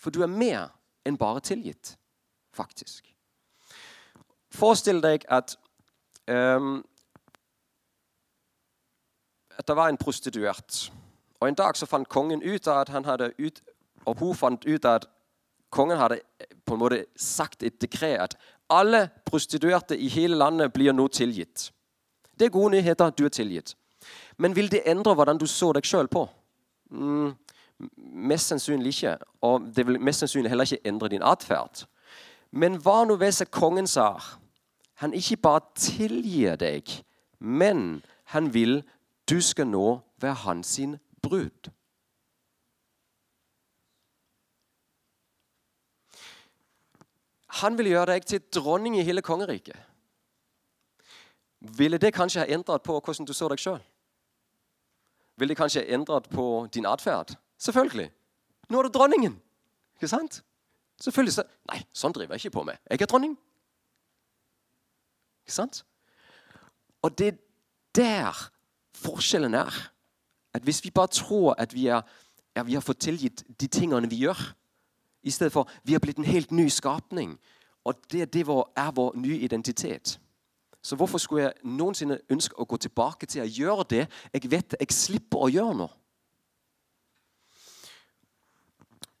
For 0.00 0.10
du 0.10 0.22
er 0.22 0.32
mer 0.32 0.70
enn 1.04 1.18
bare 1.20 1.44
tilgitt, 1.44 1.98
faktisk. 2.56 3.12
Forestill 4.50 5.02
deg 5.04 5.26
at, 5.28 5.58
um, 6.32 6.80
at 9.58 9.68
det 9.68 9.76
var 9.76 9.92
en 9.92 10.00
prostituert. 10.00 10.88
Og 11.40 11.48
En 11.48 11.54
dag 11.54 11.76
så 11.76 11.86
fant 11.86 12.08
kongen 12.08 12.42
ut 12.42 12.66
av 12.68 12.80
at 12.80 12.88
han 12.88 13.04
hadde 13.04 13.34
ut, 13.38 13.60
og 14.06 14.18
hun 14.18 14.34
fant 14.34 14.64
ut 14.64 14.84
at 14.84 15.10
kongen 15.70 16.00
hadde 16.00 16.22
på 16.64 16.74
en 16.74 16.80
måte 16.80 17.04
sagt 17.16 17.62
et 17.62 17.80
dekret 17.80 18.20
at 18.20 18.38
alle 18.70 19.10
prostituerte 19.26 19.96
i 19.96 20.08
hele 20.08 20.36
landet 20.36 20.72
blir 20.72 20.92
nå 20.92 21.08
tilgitt. 21.08 21.68
Det 22.38 22.46
er 22.46 22.54
gode 22.54 22.70
nyheter. 22.70 23.10
Du 23.10 23.24
er 23.24 23.28
tilgitt. 23.28 23.74
Men 24.36 24.56
vil 24.56 24.70
det 24.70 24.82
endre 24.86 25.14
hvordan 25.14 25.38
du 25.38 25.46
så 25.46 25.72
deg 25.72 25.86
sjøl 25.86 26.08
på? 26.08 26.28
Mm, 26.90 27.32
mest 28.30 28.52
sannsynlig 28.52 28.94
ikke. 28.94 29.16
Og 29.42 29.66
det 29.76 29.86
vil 29.86 30.00
mest 30.00 30.22
sannsynlig 30.22 30.50
heller 30.50 30.68
ikke 30.68 30.86
endre 30.86 31.08
din 31.08 31.22
atferd. 31.22 31.86
Men 32.50 32.78
hva 32.82 33.02
nå 33.04 33.18
hvis 33.20 33.42
kongen 33.50 33.86
sa 33.86 34.14
han 34.98 35.12
ikke 35.14 35.36
bare 35.36 35.60
tilgir 35.78 36.56
deg, 36.58 36.90
men 37.38 38.00
han 38.34 38.54
vil 38.54 38.80
du 39.30 39.40
skal 39.40 39.68
nå 39.68 40.00
være 40.20 40.42
hans 40.46 40.78
brud? 41.22 41.70
Han 47.62 47.78
vil 47.78 47.92
gjøre 47.92 48.12
deg 48.14 48.26
til 48.26 48.42
dronning 48.54 48.98
i 48.98 49.06
hele 49.06 49.22
kongeriket. 49.22 49.87
Ville 51.60 51.98
det 51.98 52.14
kanskje 52.14 52.40
ha 52.40 52.46
endret 52.54 52.82
på 52.82 53.00
hvordan 53.00 53.26
du 53.26 53.32
så 53.32 53.48
deg 53.48 53.58
sjøl? 53.58 53.80
Ville 55.36 55.54
det 55.54 55.58
kanskje 55.58 55.82
ha 55.82 55.94
endret 55.94 56.28
på 56.30 56.66
din 56.74 56.86
atferd? 56.86 57.34
Selvfølgelig. 57.58 58.10
Nå 58.70 58.78
er 58.78 58.82
du 58.82 58.88
dronningen. 58.88 59.40
Ikke 59.96 60.08
sant? 60.08 60.42
Selvfølgelig 61.00 61.34
så, 61.34 61.44
Nei, 61.70 61.82
sånn 61.92 62.14
driver 62.14 62.34
jeg 62.34 62.46
ikke 62.46 62.58
på 62.58 62.64
med. 62.66 62.78
Jeg 62.90 63.02
er 63.02 63.10
dronning. 63.10 63.34
Ikke 65.46 65.54
sant? 65.54 65.84
Og 67.02 67.18
det 67.18 67.28
er 67.32 67.38
der 67.94 68.50
forskjellen 68.94 69.54
er. 69.54 69.74
At 70.54 70.62
Hvis 70.62 70.84
vi 70.84 70.90
bare 70.90 71.06
tror 71.06 71.54
at 71.58 71.74
vi, 71.74 71.86
er, 71.86 72.02
at 72.54 72.66
vi 72.66 72.74
har 72.74 72.80
fått 72.80 73.00
tilgitt 73.00 73.44
de 73.60 73.66
tingene 73.66 74.10
vi 74.10 74.16
gjør, 74.16 74.54
i 75.22 75.30
stedet 75.30 75.52
for 75.52 75.70
vi 75.84 75.92
har 75.92 76.00
blitt 76.00 76.18
en 76.18 76.24
helt 76.24 76.50
ny 76.50 76.68
skapning, 76.68 77.38
og 77.84 77.94
det, 78.12 78.32
det 78.32 78.40
er 78.40 78.90
vår 78.90 79.16
nye 79.16 79.38
identitet 79.38 80.20
så 80.88 80.96
hvorfor 80.96 81.18
skulle 81.18 81.42
jeg 81.42 81.52
noensinne 81.68 82.16
ønske 82.32 82.56
å 82.56 82.64
gå 82.64 82.76
tilbake 82.80 83.26
til 83.28 83.42
å 83.44 83.48
gjøre 83.48 83.84
det 83.90 84.04
jeg 84.32 84.50
vet 84.50 84.76
jeg 84.80 84.94
slipper 84.96 85.44
å 85.44 85.50
gjøre 85.52 85.74
nå? 85.82 85.88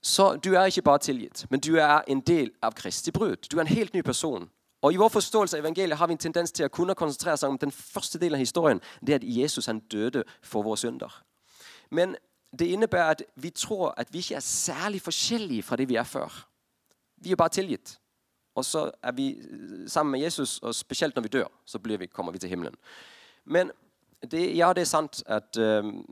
Så 0.00 0.30
du 0.40 0.54
er 0.54 0.70
ikke 0.70 0.86
bare 0.86 1.02
tilgitt, 1.04 1.44
men 1.50 1.60
du 1.60 1.74
er 1.76 2.06
en 2.08 2.20
del 2.24 2.54
av 2.62 2.72
Kristi 2.72 3.12
brud. 3.12 3.50
Du 3.50 3.58
er 3.58 3.66
en 3.66 3.74
helt 3.74 3.94
ny 3.94 4.02
person. 4.02 4.48
Og 4.82 4.94
I 4.94 4.96
vår 4.96 5.10
forståelse 5.12 5.58
av 5.58 5.60
evangeliet 5.64 5.98
har 5.98 6.06
vi 6.06 6.14
en 6.16 6.22
tendens 6.22 6.54
til 6.54 6.64
å 6.64 6.72
kunne 6.72 6.96
konsentrere 6.96 7.36
seg 7.36 7.50
om 7.50 7.58
den 7.58 7.74
første 7.74 8.18
delen 8.18 8.38
av 8.38 8.44
historien. 8.46 8.80
Det 9.04 9.18
at 9.18 9.26
Jesus 9.26 9.66
han 9.66 9.82
døde 9.92 10.22
for 10.42 10.62
våre 10.62 10.78
synder. 10.80 11.12
Men 11.90 12.16
det 12.58 12.70
innebærer 12.72 13.18
at 13.18 13.22
vi 13.36 13.50
tror 13.50 13.92
at 13.96 14.12
vi 14.12 14.22
ikke 14.22 14.38
er 14.38 14.46
særlig 14.46 15.02
forskjellige 15.02 15.66
fra 15.66 15.76
det 15.76 15.88
vi 15.88 15.98
er 16.00 16.08
før. 16.08 16.46
Vi 17.20 17.32
er 17.32 17.36
bare 17.36 17.52
tilgitt. 17.58 17.98
Og 18.58 18.66
så 18.66 18.88
er 19.02 19.14
vi 19.14 19.28
sammen 19.86 20.16
med 20.16 20.24
Jesus, 20.24 20.58
og 20.58 20.74
spesielt 20.74 21.16
når 21.16 21.26
vi 21.28 21.34
dør, 21.38 21.48
så 21.64 21.78
vi, 21.84 22.06
kommer 22.06 22.32
vi 22.32 22.42
til 22.42 22.50
himmelen. 22.50 22.74
Men 23.44 23.70
det, 24.22 24.42
ja, 24.56 24.72
det 24.74 24.82
er 24.82 24.90
sant 24.90 25.22
at 25.26 25.56
um, 25.56 26.02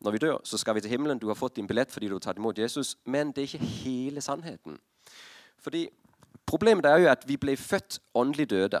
når 0.00 0.16
vi 0.16 0.18
dør, 0.18 0.38
så 0.44 0.58
skal 0.58 0.74
vi 0.74 0.80
til 0.80 0.90
himmelen. 0.90 1.18
Du 1.18 1.28
har 1.28 1.36
fått 1.36 1.56
din 1.56 1.66
billett 1.66 1.92
fordi 1.92 2.08
du 2.08 2.16
har 2.16 2.24
tatt 2.24 2.40
imot 2.40 2.58
Jesus. 2.58 2.96
Men 3.04 3.32
det 3.32 3.42
er 3.42 3.50
ikke 3.52 3.72
hele 3.84 4.20
sannheten. 4.24 4.78
Fordi 5.58 5.88
Problemet 6.48 6.86
er 6.86 6.96
jo 6.96 7.08
at 7.10 7.28
vi 7.28 7.36
ble 7.36 7.56
født 7.56 7.98
åndelig 8.14 8.50
døde. 8.50 8.80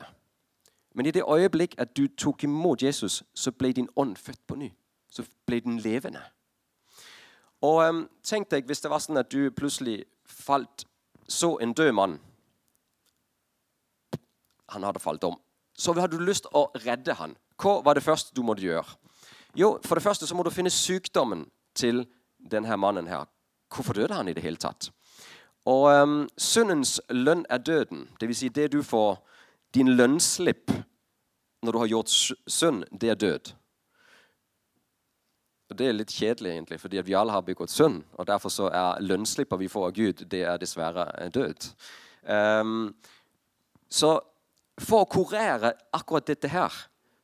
Men 0.94 1.06
i 1.06 1.10
det 1.10 1.22
øyeblikk 1.28 1.74
at 1.78 1.96
du 1.96 2.06
tok 2.18 2.44
imot 2.44 2.82
Jesus, 2.82 3.22
så 3.34 3.52
ble 3.52 3.72
din 3.72 3.88
ånd 3.96 4.16
født 4.16 4.46
på 4.46 4.54
ny. 4.54 4.70
Så 5.10 5.24
ble 5.46 5.60
den 5.60 5.78
levende. 5.78 6.20
Og 7.60 7.88
um, 7.88 8.08
Tenk 8.22 8.50
deg 8.50 8.64
hvis 8.64 8.80
det 8.80 8.90
var 8.90 9.02
sånn 9.04 9.20
at 9.20 9.28
du 9.32 9.50
plutselig 9.50 10.04
falt, 10.24 10.86
så 11.28 11.58
en 11.60 11.74
død 11.76 11.92
mann 11.92 12.16
han 14.68 14.82
hadde 14.82 15.00
falt 15.00 15.24
om. 15.24 15.36
Så 15.78 15.94
hadde 15.94 16.16
du 16.16 16.24
lyst 16.24 16.48
å 16.52 16.68
redde 16.84 17.14
han. 17.14 17.36
Hva 17.58 17.80
var 17.84 17.94
det 17.94 18.04
første 18.06 18.34
du 18.34 18.42
måtte 18.42 18.62
gjøre? 18.62 18.86
Jo, 19.56 19.78
For 19.82 19.94
det 19.94 20.04
første 20.04 20.26
så 20.26 20.34
må 20.34 20.42
du 20.42 20.50
finne 20.50 20.70
sykdommen 20.70 21.46
til 21.74 22.06
denne 22.38 22.76
mannen. 22.76 23.06
her. 23.06 23.26
Hvorfor 23.74 23.92
døde 23.92 24.14
han 24.14 24.28
i 24.28 24.32
det 24.32 24.42
hele 24.42 24.56
tatt? 24.56 24.90
Og 25.66 26.02
um, 26.02 26.28
Syndens 26.38 27.00
lønn 27.10 27.44
er 27.50 27.58
døden. 27.58 28.08
Dvs. 28.20 28.36
Si 28.38 28.48
det 28.48 28.72
du 28.72 28.82
får 28.82 29.18
Din 29.74 29.96
lønnsslipp 29.96 30.70
når 31.62 31.72
du 31.72 31.78
har 31.78 31.86
gjort 31.86 32.08
synd, 32.46 32.84
det 33.00 33.10
er 33.10 33.14
død. 33.14 33.52
Og 35.70 35.78
Det 35.78 35.86
er 35.86 35.92
litt 35.92 36.12
kjedelig, 36.12 36.50
egentlig, 36.52 36.80
fordi 36.80 37.02
vi 37.04 37.14
alle 37.14 37.32
har 37.32 37.42
begått 37.42 37.70
synd. 37.70 38.04
og 38.12 38.26
Derfor 38.26 38.48
så 38.48 38.70
er 38.72 39.00
lønnsslippet 39.00 39.58
vi 39.58 39.68
får 39.68 39.86
av 39.86 39.92
Gud, 39.92 40.24
det 40.30 40.42
er 40.42 40.56
dessverre 40.56 41.28
død. 41.28 41.68
Um, 42.24 42.94
så 43.90 44.20
for 44.78 45.04
å 45.04 45.10
kurere 45.10 45.72
akkurat 45.92 46.26
dette 46.26 46.48
her, 46.48 46.72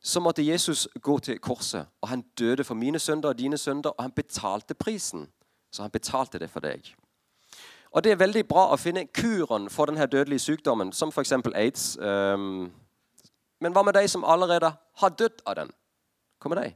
så 0.05 0.21
måtte 0.21 0.45
Jesus 0.45 0.87
gå 1.01 1.17
til 1.19 1.39
korset. 1.39 1.87
Og 2.01 2.09
han 2.09 2.23
døde 2.37 2.63
for 2.63 2.77
mine 2.77 2.99
synder 2.99 3.29
og 3.29 3.39
dine 3.39 3.57
synder, 3.57 3.89
og 3.89 4.03
han 4.03 4.13
betalte 4.13 4.75
prisen. 4.77 5.27
Så 5.71 5.81
han 5.81 5.91
betalte 5.91 6.39
det 6.39 6.49
for 6.49 6.59
deg. 6.59 6.93
Og 7.91 8.03
Det 8.03 8.11
er 8.11 8.19
veldig 8.19 8.43
bra 8.47 8.67
å 8.73 8.77
finne 8.77 9.07
kuren 9.07 9.69
for 9.71 9.87
denne 9.87 10.05
dødelige 10.05 10.43
sykdommen, 10.43 10.91
som 10.91 11.09
f.eks. 11.09 11.31
aids. 11.55 11.97
Um, 11.97 12.71
men 13.59 13.73
hva 13.73 13.83
med 13.87 13.95
de 13.95 14.07
som 14.07 14.23
allerede 14.23 14.73
har 15.01 15.09
dødd 15.09 15.41
av 15.47 15.55
den? 15.55 15.71
Hva 16.43 16.51
med 16.51 16.61
de? 16.61 16.73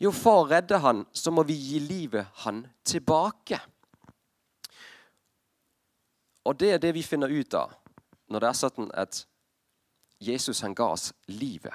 Jo, 0.00 0.12
for 0.14 0.42
å 0.42 0.48
redde 0.48 0.78
han, 0.78 1.04
så 1.12 1.30
må 1.30 1.42
vi 1.44 1.54
gi 1.54 1.78
livet 1.82 2.26
han 2.44 2.64
tilbake. 2.86 3.60
Og 6.48 6.56
det 6.58 6.72
er 6.72 6.82
det 6.82 6.94
vi 6.96 7.02
finner 7.04 7.28
ut 7.28 7.54
av 7.54 7.76
når 8.28 8.40
det 8.40 8.48
er 8.48 8.56
sånn 8.58 8.90
at 8.96 9.22
Jesus 10.20 10.60
han 10.60 10.74
ga 10.74 10.92
oss 10.92 11.12
livet. 11.26 11.74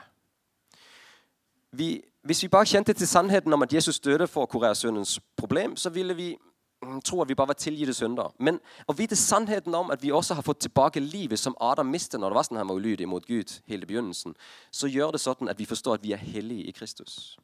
Vi, 1.71 2.03
hvis 2.21 2.43
vi 2.43 2.47
bare 2.47 2.65
kjente 2.65 2.93
til 2.93 3.07
sannheten 3.07 3.53
om 3.53 3.61
at 3.61 3.73
Jesus 3.73 3.99
døde 3.99 4.27
for 4.27 4.73
syndens 4.73 5.19
problem, 5.35 5.75
så 5.75 5.89
ville 5.89 6.13
vi 6.13 6.37
mm, 6.81 7.01
tro 7.01 7.21
at 7.21 7.29
vi 7.29 7.35
bare 7.35 7.47
var 7.47 7.53
tilgitte 7.53 7.93
syndere. 7.93 8.31
Men 8.39 8.59
å 8.87 8.93
vite 8.93 9.15
sannheten 9.15 9.75
om 9.75 9.91
at 9.91 10.03
vi 10.03 10.11
også 10.11 10.33
har 10.33 10.41
fått 10.41 10.59
tilbake 10.59 10.99
livet 10.99 11.39
som 11.39 11.55
Adam 11.59 11.87
mistet 11.87 12.19
når 12.19 12.29
det 12.29 12.35
var 12.35 12.43
sånn 12.43 12.57
han 12.57 12.69
var 12.69 12.75
ulydig 12.75 13.07
mot 13.07 13.25
Gud, 13.25 13.61
hele 13.65 13.85
begynnelsen, 13.85 14.35
så 14.71 14.87
gjør 14.87 15.11
det 15.11 15.23
sånn 15.23 15.49
at 15.49 15.59
vi 15.59 15.65
forstår 15.65 15.97
at 15.97 16.03
vi 16.03 16.13
er 16.13 16.21
hellige 16.21 16.67
i 16.69 16.71
Kristus. 16.71 17.37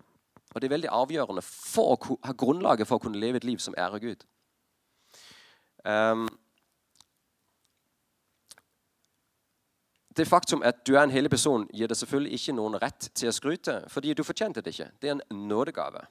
Og 0.54 0.62
Det 0.62 0.68
er 0.68 0.76
veldig 0.76 0.90
avgjørende 0.92 1.42
for 1.46 1.96
å 1.96 2.18
ha 2.26 2.34
grunnlaget 2.34 2.88
for 2.88 2.98
å 2.98 3.04
kunne 3.04 3.20
leve 3.22 3.38
et 3.38 3.48
liv 3.48 3.58
som 3.58 3.76
ærer 3.78 4.00
Gud. 4.00 4.26
Um, 5.86 6.28
det 10.18 10.28
faktum 10.28 10.64
at 10.66 10.88
du 10.88 10.96
er 10.96 11.04
en 11.04 11.12
hellig 11.12 11.30
person, 11.30 11.68
gir 11.74 11.88
deg 11.88 11.98
selvfølgelig 11.98 12.34
ikke 12.34 12.56
noen 12.58 12.78
rett 12.82 13.10
til 13.16 13.30
å 13.30 13.36
skryte, 13.36 13.76
fordi 13.88 14.14
du 14.14 14.24
fortjente 14.24 14.62
det 14.62 14.74
ikke. 14.74 14.90
Det 15.02 15.10
er 15.10 15.18
en 15.18 15.48
nådegave. 15.48 16.02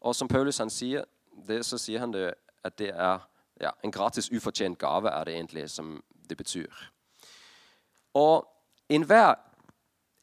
Og 0.00 0.14
som 0.14 0.28
Paulus 0.28 0.58
han 0.58 0.70
sier, 0.70 1.04
det, 1.48 1.64
så 1.66 1.78
sier 1.78 2.00
han 2.00 2.12
det, 2.14 2.34
at 2.64 2.78
det 2.78 2.92
er 2.94 3.24
ja, 3.60 3.70
en 3.84 3.92
gratis, 3.92 4.30
ufortjent 4.30 4.78
gave, 4.78 5.10
er 5.10 5.24
det 5.24 5.34
egentlig 5.34 5.70
som 5.70 5.96
det 6.28 6.36
betyr. 6.36 6.70
Og 8.14 8.46
enhver 8.88 9.34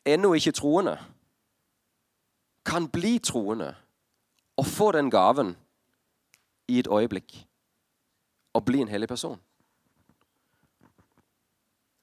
ennå 0.05 0.33
ikke 0.33 0.51
troende 0.51 0.97
kan 2.65 2.87
bli 2.87 3.19
troende 3.19 3.75
og 4.57 4.65
få 4.65 4.91
den 4.91 5.11
gaven 5.11 5.55
i 6.67 6.79
et 6.79 6.87
øyeblikk 6.87 7.47
og 8.53 8.65
bli 8.65 8.81
en 8.81 8.87
hellig 8.87 9.07
person. 9.07 9.39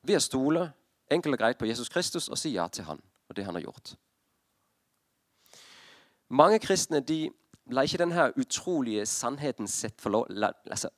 Ved 0.02 0.16
å 0.16 0.24
stole 0.24 0.64
enkelt 1.10 1.34
og 1.34 1.40
greit 1.40 1.58
på 1.58 1.66
Jesus 1.66 1.88
Kristus 1.88 2.28
og 2.28 2.38
si 2.38 2.54
ja 2.54 2.68
til 2.68 2.84
han 2.84 3.00
og 3.28 3.36
det 3.36 3.44
han 3.44 3.54
har 3.54 3.62
gjort. 3.62 3.94
Mange 6.28 6.58
kristne 6.58 7.00
de 7.00 7.30
lar 7.70 7.82
ikke 7.82 8.00
denne 8.00 8.32
utrolige 8.36 9.06
sannheten 9.06 9.68
sette 9.68 10.08
lov, 10.08 10.26
la, 10.28 10.52
altså, 10.70 10.88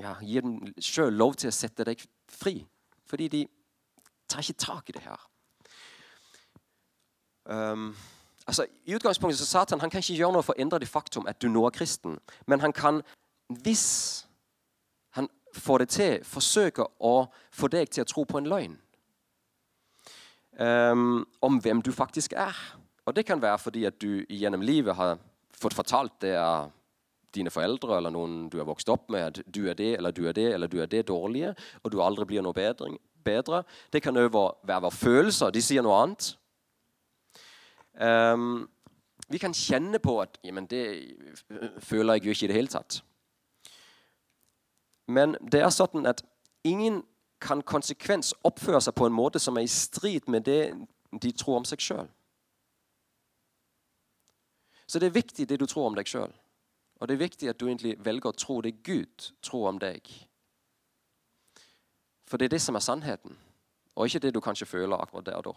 ja, 0.00 0.14
gir 0.20 0.44
den 0.44 0.74
sjøl 0.80 1.12
lov 1.12 1.34
til 1.34 1.48
å 1.48 1.54
sette 1.54 1.84
deg 1.84 2.00
fri. 2.28 2.60
Fordi 3.08 3.28
de 3.28 3.42
tar 4.28 4.44
ikke 4.44 4.60
tak 4.60 4.88
i 4.88 4.96
det 4.96 5.02
her. 5.02 5.28
um, 7.44 7.96
altså, 8.46 8.66
I 8.84 8.94
utgangspunktet 8.94 9.38
så 9.40 9.46
Satan 9.46 9.80
han 9.80 9.90
kan 9.90 10.04
ikke 10.04 10.18
gjøre 10.20 10.32
noe 10.32 10.44
for 10.44 10.56
å 10.56 10.60
endre 10.60 10.80
det 10.80 10.88
faktum 10.88 11.28
at 11.28 11.40
du 11.42 11.48
nå 11.48 11.64
er 11.66 11.76
kristen. 11.76 12.18
Men 12.46 12.60
han 12.60 12.72
kan, 12.72 13.02
hvis 13.48 14.26
han 15.16 15.28
får 15.54 15.78
det 15.78 15.88
til, 15.88 16.24
forsøke 16.24 16.84
å 17.00 17.14
få 17.52 17.68
deg 17.72 17.88
til 17.90 18.04
å 18.04 18.08
tro 18.08 18.24
på 18.28 18.38
en 18.38 18.48
løgn. 18.48 18.76
Um, 20.58 21.22
om 21.40 21.60
hvem 21.62 21.82
du 21.82 21.92
faktisk 21.94 22.32
er. 22.32 22.56
Og 23.06 23.14
Det 23.16 23.26
kan 23.26 23.42
være 23.42 23.58
fordi 23.58 23.84
at 23.84 24.00
du 24.02 24.24
gjennom 24.28 24.60
livet 24.60 24.94
har 24.94 25.18
fått 25.54 25.74
fortalt 25.74 26.20
det 26.20 26.34
av 26.36 26.72
dine 27.34 27.50
foreldre 27.50 27.96
eller 27.96 28.10
noen 28.10 28.48
du 28.50 28.58
har 28.58 28.66
vokst 28.66 28.88
opp 28.88 29.08
med, 29.12 29.26
at 29.38 29.54
du 29.54 29.68
er 29.68 29.76
det 29.78 29.92
eller 29.98 30.12
du 30.12 30.24
er 30.28 30.34
det 30.36 30.48
eller 30.54 30.68
du 30.68 30.80
er 30.82 30.90
det 30.90 31.06
dårlige, 31.08 31.54
og 31.82 31.92
du 31.92 32.00
aldri 32.02 32.24
blir 32.24 32.42
noe 32.42 32.56
bedre. 32.56 32.96
bedre. 33.24 33.62
Det 33.92 34.02
kan 34.02 34.16
òg 34.16 34.32
være 34.32 34.80
våre 34.80 34.90
følelser. 34.90 35.50
De 35.50 35.62
sier 35.62 35.82
noe 35.82 35.98
annet. 36.02 36.32
Um, 38.00 38.68
vi 39.28 39.38
kan 39.38 39.54
kjenne 39.54 39.98
på 39.98 40.20
at 40.20 40.38
Jamen, 40.44 40.66
det 40.66 41.14
føler 41.78 42.14
jeg 42.14 42.24
jo 42.24 42.30
ikke 42.30 42.44
i 42.44 42.48
det 42.48 42.56
hele 42.56 42.72
tatt. 42.72 43.02
Men 45.08 45.36
det 45.52 45.62
er 45.62 45.70
sånn 45.72 46.06
at 46.06 46.22
ingen 46.64 47.02
kan 47.40 47.62
konsekvens 47.62 48.34
oppføre 48.44 48.80
seg 48.82 48.94
på 48.94 49.06
en 49.06 49.14
måte 49.14 49.38
som 49.38 49.56
er 49.56 49.66
i 49.66 49.72
strid 49.72 50.28
med 50.28 50.46
det 50.46 50.62
de 51.22 51.32
tror 51.32 51.60
om 51.60 51.66
seg 51.68 51.82
sjøl. 51.82 52.08
Så 54.88 54.98
det 54.98 55.10
er 55.10 55.18
viktig 55.20 55.48
det 55.48 55.60
du 55.60 55.66
tror 55.66 55.90
om 55.90 55.96
deg 55.96 56.08
sjøl. 56.08 56.32
Og 56.98 57.08
det 57.08 57.14
er 57.14 57.24
viktig 57.24 57.48
at 57.48 57.60
du 57.60 57.66
egentlig 57.68 57.94
velger 58.02 58.32
å 58.32 58.38
tro 58.38 58.60
det 58.64 58.80
Gud 58.82 59.30
tror 59.44 59.68
om 59.70 59.78
deg. 59.78 60.08
For 62.28 62.36
det 62.36 62.48
er 62.48 62.56
det 62.56 62.62
som 62.62 62.76
er 62.76 62.84
sannheten, 62.84 63.36
og 63.94 64.06
ikke 64.06 64.22
det 64.26 64.34
du 64.34 64.40
kanskje 64.40 64.66
føler 64.66 64.98
akkurat 64.98 65.26
der 65.26 65.38
og 65.38 65.52
da. 65.52 65.54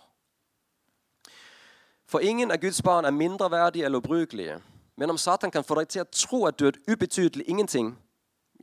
For 2.12 2.20
ingen 2.20 2.52
av 2.52 2.60
Guds 2.60 2.82
barn 2.84 3.06
er 3.06 3.16
mindreverdige 3.16 3.86
eller 3.86 4.04
ubrukelige. 4.04 4.60
Men 4.96 5.10
om 5.10 5.18
Satan 5.18 5.52
kan 5.52 5.64
få 5.64 5.80
deg 5.80 5.90
til 5.90 6.04
å 6.04 6.12
tro 6.12 6.46
at 6.46 6.60
du 6.60 6.68
er 6.68 6.76
et 6.76 6.90
ubetydelig 6.92 7.48
ingenting, 7.48 7.96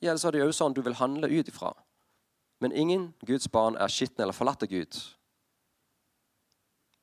ja, 0.03 0.17
så 0.17 0.29
er 0.29 0.37
det 0.37 0.43
jo 0.45 0.53
sånn 0.53 0.77
du 0.77 0.83
vil 0.85 0.95
handle 1.01 1.31
ut 1.33 1.49
ifra. 1.49 1.73
Men 2.59 2.73
ingen 2.73 3.15
Guds 3.27 3.49
barn 3.49 3.77
er 3.77 3.91
skitne 3.93 4.25
eller 4.25 4.35
forlatt 4.35 4.67
Gud. 4.71 4.99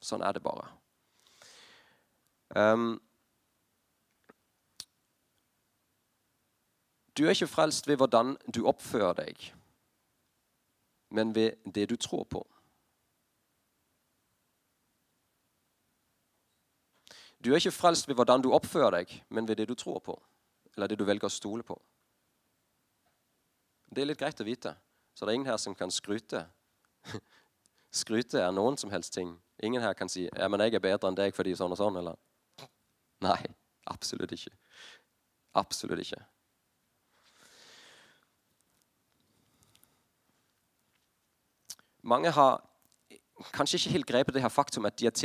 Sånn 0.03 0.23
er 0.25 0.35
det 0.35 0.43
bare. 0.43 0.67
Um, 2.55 2.99
du 7.17 7.25
er 7.25 7.33
ikke 7.33 7.49
frelst 7.49 7.87
ved 7.87 7.97
hvordan 7.97 8.35
du 8.51 8.65
oppfører 8.69 9.15
deg, 9.23 9.47
men 11.09 11.33
ved 11.35 11.57
det 11.65 11.89
du 11.89 11.95
tror 11.95 12.27
på. 12.29 12.43
Du 17.45 17.51
er 17.51 17.61
ikke 17.61 17.71
frelst 17.71 18.07
ved 18.07 18.17
hvordan 18.17 18.41
du 18.41 18.51
oppfører 18.53 18.99
deg, 18.99 19.11
men 19.29 19.47
ved 19.47 19.59
det 19.61 19.69
du 19.69 19.75
tror 19.75 19.99
på. 19.99 20.15
Eller 20.75 20.87
det 20.87 20.97
du 20.99 21.05
velger 21.05 21.29
å 21.29 21.33
stole 21.33 21.63
på. 21.63 21.77
Det 23.85 24.01
er 24.01 24.09
litt 24.09 24.19
greit 24.19 24.41
å 24.41 24.47
vite. 24.47 24.73
Så 25.15 25.25
det 25.25 25.31
er 25.31 25.39
ingen 25.39 25.49
her 25.49 25.57
som 25.57 25.75
kan 25.75 25.91
skryte. 25.91 26.45
Skryte 27.95 28.41
er 28.41 28.51
noen 28.51 28.77
som 28.77 28.91
helst 28.91 29.13
ting. 29.15 29.37
Ingen 29.63 29.81
her 29.81 29.93
kan 29.93 30.09
si 30.11 30.25
ja, 30.27 30.47
men 30.51 30.59
jeg 30.59 30.75
er 30.75 30.83
bedre 30.83 31.07
enn 31.07 31.15
deg 31.15 31.35
fordi 31.35 31.55
sånn 31.55 31.71
og 31.71 31.79
sånn. 31.79 31.97
eller? 32.01 32.17
Nei, 33.23 33.39
absolutt 33.87 34.33
ikke. 34.35 34.51
Absolutt 35.55 36.03
ikke. 36.03 36.19
Mange 42.03 42.29
har 42.35 42.59
kanskje 43.55 43.79
ikke 43.79 43.93
helt 43.95 44.07
grepet 44.07 44.35
det 44.35 44.43
her 44.43 44.51
faktum 44.51 44.85
at 44.85 44.99
de 44.99 45.07
er 45.07 45.15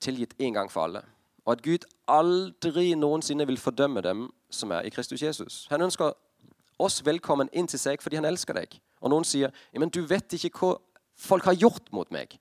tilgitt 0.00 0.38
én 0.38 0.54
gang 0.54 0.70
for 0.70 0.86
alle. 0.86 1.02
Og 1.44 1.52
at 1.52 1.62
Gud 1.62 1.84
aldri 2.08 2.94
noensinne 2.94 3.46
vil 3.46 3.58
fordømme 3.58 4.00
dem 4.00 4.28
som 4.50 4.70
er 4.70 4.86
i 4.86 4.94
Kristus 4.94 5.22
Jesus. 5.22 5.66
Han 5.70 5.82
ønsker 5.82 6.14
oss 6.78 7.02
velkommen 7.04 7.50
inn 7.52 7.66
til 7.66 7.78
seg 7.82 8.02
fordi 8.02 8.16
han 8.16 8.30
elsker 8.30 8.54
deg. 8.56 8.78
Og 9.00 9.12
noen 9.12 9.26
sier 9.26 9.52
men 9.72 9.92
du 9.92 10.02
vet 10.06 10.36
ikke 10.36 10.52
hva 10.58 10.74
folk 11.20 11.48
har 11.48 11.58
gjort 11.58 11.90
mot 11.92 12.10
meg. 12.12 12.36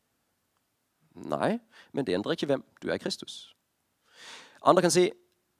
Nei, 1.19 1.57
men 1.91 2.05
det 2.05 2.15
endrer 2.15 2.37
ikke 2.37 2.47
hvem 2.51 2.63
du 2.83 2.89
er 2.91 3.01
Kristus. 3.01 3.49
Andre 4.63 4.85
kan 4.85 4.93
si 4.93 5.09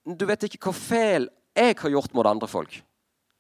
du 0.07 0.25
vet 0.25 0.45
ikke 0.47 0.61
hva 0.63 0.73
feil 0.75 1.27
jeg 1.57 1.75
har 1.81 1.91
gjort 1.91 2.13
mot 2.15 2.27
andre 2.27 2.47
folk. 2.47 2.79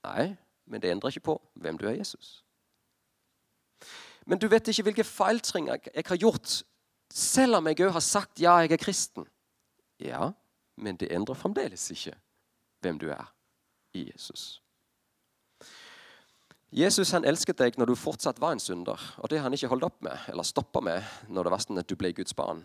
Nei, 0.03 0.33
men 0.69 0.81
det 0.81 0.91
endrer 0.91 1.13
ikke 1.13 1.29
på 1.31 1.37
hvem 1.59 1.77
du 1.79 1.87
er 1.87 1.97
Jesus. 1.97 2.43
Men 4.27 4.39
du 4.39 4.47
vet 4.51 4.67
ikke 4.67 4.85
hvilke 4.89 5.07
feiltring 5.07 5.69
jeg 5.71 6.05
har 6.05 6.19
gjort, 6.19 6.59
selv 7.09 7.57
om 7.57 7.67
jeg 7.67 7.79
òg 7.87 7.95
har 7.95 8.05
sagt 8.05 8.41
ja, 8.43 8.59
jeg 8.61 8.75
er 8.75 8.81
kristen. 8.81 9.25
Ja, 9.99 10.31
men 10.77 10.99
det 10.99 11.09
endrer 11.15 11.39
fremdeles 11.39 11.87
ikke 11.91 12.13
hvem 12.83 12.99
du 12.99 13.09
er 13.11 13.31
i 13.97 14.05
Jesus. 14.11 14.61
Jesus 16.71 17.11
han 17.15 17.25
elsket 17.25 17.57
deg 17.57 17.77
når 17.81 17.89
du 17.89 17.95
fortsatt 17.97 18.39
var 18.41 18.53
en 18.53 18.61
synder, 18.61 19.01
og 19.17 19.29
det 19.29 19.39
har 19.39 19.47
han 19.47 19.55
ikke 19.57 19.71
holdt 19.71 19.87
opp 19.87 20.03
med, 20.05 20.27
eller 20.29 20.45
stoppa 20.45 20.81
med 20.85 21.01
når 21.27 21.47
det 21.47 21.53
var 21.53 21.63
sånn 21.63 21.81
at 21.81 21.89
du 21.89 21.95
ble 21.97 22.11
Guds 22.13 22.35
barn. 22.37 22.61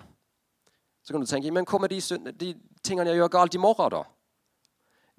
Så 1.04 1.12
kan 1.12 1.20
du 1.20 1.28
tenke 1.28 1.52
men 1.52 1.68
kommer 1.68 1.88
de, 1.88 2.00
de 2.32 2.54
tingene 2.84 3.12
jeg 3.12 3.20
gjør 3.20 3.32
galt 3.32 3.56
i 3.56 3.60
morgen, 3.60 3.92
da? 3.92 4.04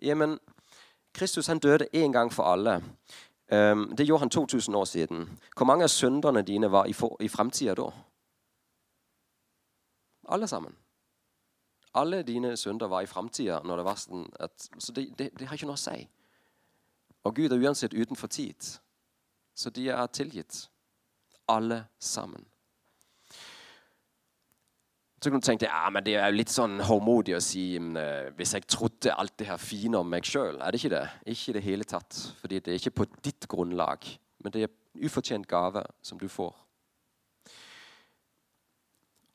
Ja, 0.01 0.15
men 0.15 0.39
Kristus 1.15 1.47
han 1.47 1.59
døde 1.59 1.87
én 1.93 2.11
gang 2.11 2.33
for 2.33 2.43
alle. 2.43 2.81
Um, 3.51 3.93
det 3.97 4.05
gjorde 4.05 4.19
han 4.19 4.29
2000 4.29 4.75
år 4.75 4.85
siden. 4.85 5.39
Hvor 5.57 5.65
mange 5.65 5.83
av 5.83 5.93
synderne 5.93 6.41
dine 6.41 6.71
var 6.71 6.85
i, 6.85 6.93
for, 6.93 7.17
i 7.21 7.27
framtida 7.27 7.75
da? 7.77 7.91
Alle 10.27 10.47
sammen. 10.47 10.75
Alle 11.93 12.23
dine 12.23 12.57
synder 12.57 12.87
var 12.87 13.01
i 13.01 13.07
framtida. 13.07 13.61
Sånn 13.95 14.25
så 14.79 14.91
det, 14.91 15.05
det, 15.17 15.29
det, 15.39 15.47
har 15.47 15.55
ikke 15.55 15.69
noe 15.69 15.77
å 15.77 15.85
si. 15.85 16.01
Og 17.25 17.35
Gud 17.35 17.51
er 17.51 17.61
uansett 17.61 17.93
utenfor 17.93 18.27
tid. 18.27 18.67
Så 19.55 19.69
de 19.73 19.89
er 19.89 20.05
tilgitt. 20.13 20.69
Alle 21.47 21.85
sammen. 21.99 22.45
Så 25.21 25.29
kunne 25.29 25.41
du 25.41 25.45
tenkt 25.45 25.63
ja, 25.65 25.89
men 25.89 26.03
det 26.05 26.19
er 26.19 26.29
jo 26.29 26.37
litt 26.37 26.51
sånn 26.53 26.75
håndmodig 26.85 27.33
å 27.37 27.41
si 27.41 27.63
uh, 27.79 28.27
hvis 28.37 28.51
jeg 28.53 28.67
trodde 28.69 29.13
alt 29.13 29.33
det 29.39 29.47
her 29.49 29.57
fine 29.61 29.97
om 29.97 30.09
meg 30.09 30.27
sjøl. 30.27 30.59
Er 30.61 30.69
det 30.69 30.81
ikke 30.81 30.91
det? 30.93 31.05
Ikke 31.33 31.49
i 31.49 31.55
det 31.57 31.63
hele 31.65 31.87
tatt. 31.89 32.19
Fordi 32.41 32.59
det 32.59 32.73
er 32.73 32.77
ikke 32.77 32.97
på 32.99 33.07
ditt 33.25 33.47
grunnlag. 33.49 34.05
Men 34.43 34.53
det 34.53 34.61
er 34.61 34.69
en 34.69 35.07
ufortjent 35.07 35.47
gave 35.49 35.81
som 36.05 36.21
du 36.21 36.27
får. 36.29 36.53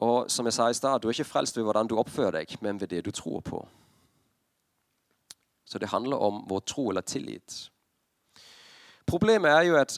Og 0.00 0.30
som 0.30 0.46
jeg 0.46 0.56
sa 0.56 0.68
i 0.70 0.78
stad, 0.78 1.00
du 1.00 1.08
er 1.08 1.16
ikke 1.16 1.28
frelst 1.28 1.58
ved 1.58 1.66
hvordan 1.66 1.90
du 1.90 1.98
oppfører 2.00 2.38
deg, 2.38 2.54
men 2.64 2.78
ved 2.80 2.94
det 2.94 3.02
du 3.04 3.10
tror 3.10 3.42
på. 3.44 3.64
Så 5.66 5.78
det 5.78 5.90
handler 5.90 6.22
om 6.22 6.44
vår 6.48 6.62
tro 6.70 6.88
eller 6.90 7.04
tillit. 7.04 7.66
Problemet 9.10 9.50
er 9.50 9.66
jo 9.66 9.78
at 9.80 9.96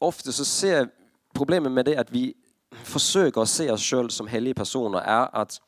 ofte 0.00 0.32
så 0.32 0.46
ser 0.48 0.88
Problemet 1.36 1.72
med 1.72 1.84
det 1.84 1.98
at 2.00 2.08
vi 2.10 2.32
forsøker 2.88 3.42
å 3.42 3.48
se 3.48 3.66
oss 3.70 3.84
sjøl 3.84 4.08
som 4.10 4.26
hellige 4.26 4.56
personer, 4.58 5.04
er 5.04 5.28
at 5.36 5.58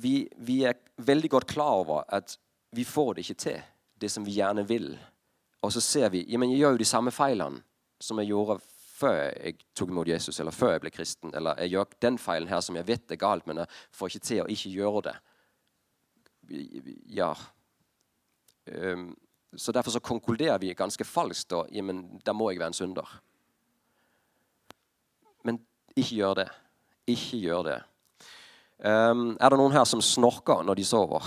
vi, 0.00 0.24
vi, 0.36 0.62
er 0.64 0.78
veldig 0.96 1.30
godt 1.30 1.46
klar 1.50 1.82
over 1.82 2.06
at 2.08 2.38
vi 2.74 2.86
får 2.88 3.14
det 3.14 3.26
ikke 3.26 3.38
til, 3.44 3.60
det 4.00 4.10
som 4.10 4.24
vi 4.26 4.38
gjerne 4.38 4.64
vil. 4.66 4.88
Og 5.62 5.72
så 5.76 5.82
ser 5.84 6.08
vi 6.14 6.24
jamen 6.32 6.50
jeg 6.50 6.62
gjør 6.62 6.74
jo 6.76 6.82
de 6.82 6.88
samme 6.88 7.12
feilene 7.14 7.62
som 8.00 8.18
jeg 8.18 8.32
gjorde 8.32 8.58
før 8.98 9.20
jeg 9.28 9.60
tok 9.76 9.92
imot 9.92 10.10
Jesus, 10.10 10.40
eller 10.40 10.54
før 10.54 10.74
jeg 10.74 10.82
ble 10.82 10.90
kristen. 10.90 11.34
Eller 11.36 11.60
jeg 11.62 11.76
gjør 11.76 11.94
den 12.02 12.18
feilen 12.18 12.50
her 12.50 12.64
som 12.64 12.76
jeg 12.80 12.88
vet 12.88 13.14
er 13.14 13.20
galt, 13.20 13.46
men 13.46 13.62
jeg 13.62 13.70
får 13.94 14.10
ikke 14.10 14.26
til 14.26 14.42
å 14.42 14.50
ikke 14.50 14.72
gjøre 14.74 15.04
det. 15.08 15.16
Ja. 17.14 17.30
Um, 18.66 19.12
så 19.56 19.72
Derfor 19.72 19.90
så 19.90 20.00
konkluderer 20.00 20.58
vi 20.58 20.74
ganske 20.74 21.04
falskt. 21.04 21.50
Da, 21.50 21.64
da 22.26 22.32
må 22.32 22.50
jeg 22.50 22.60
være 22.60 22.72
en 22.72 22.76
synder. 22.76 23.20
Men 25.44 25.60
ikke 25.96 26.16
gjør 26.16 26.34
det. 26.34 26.48
Ikke 27.06 27.40
gjør 27.40 27.62
det. 27.62 27.78
Um, 28.78 29.36
er 29.40 29.50
det 29.50 29.58
noen 29.58 29.74
her 29.74 29.86
som 29.88 30.02
snorker 30.04 30.62
når 30.62 30.78
de 30.78 30.84
sover? 30.86 31.24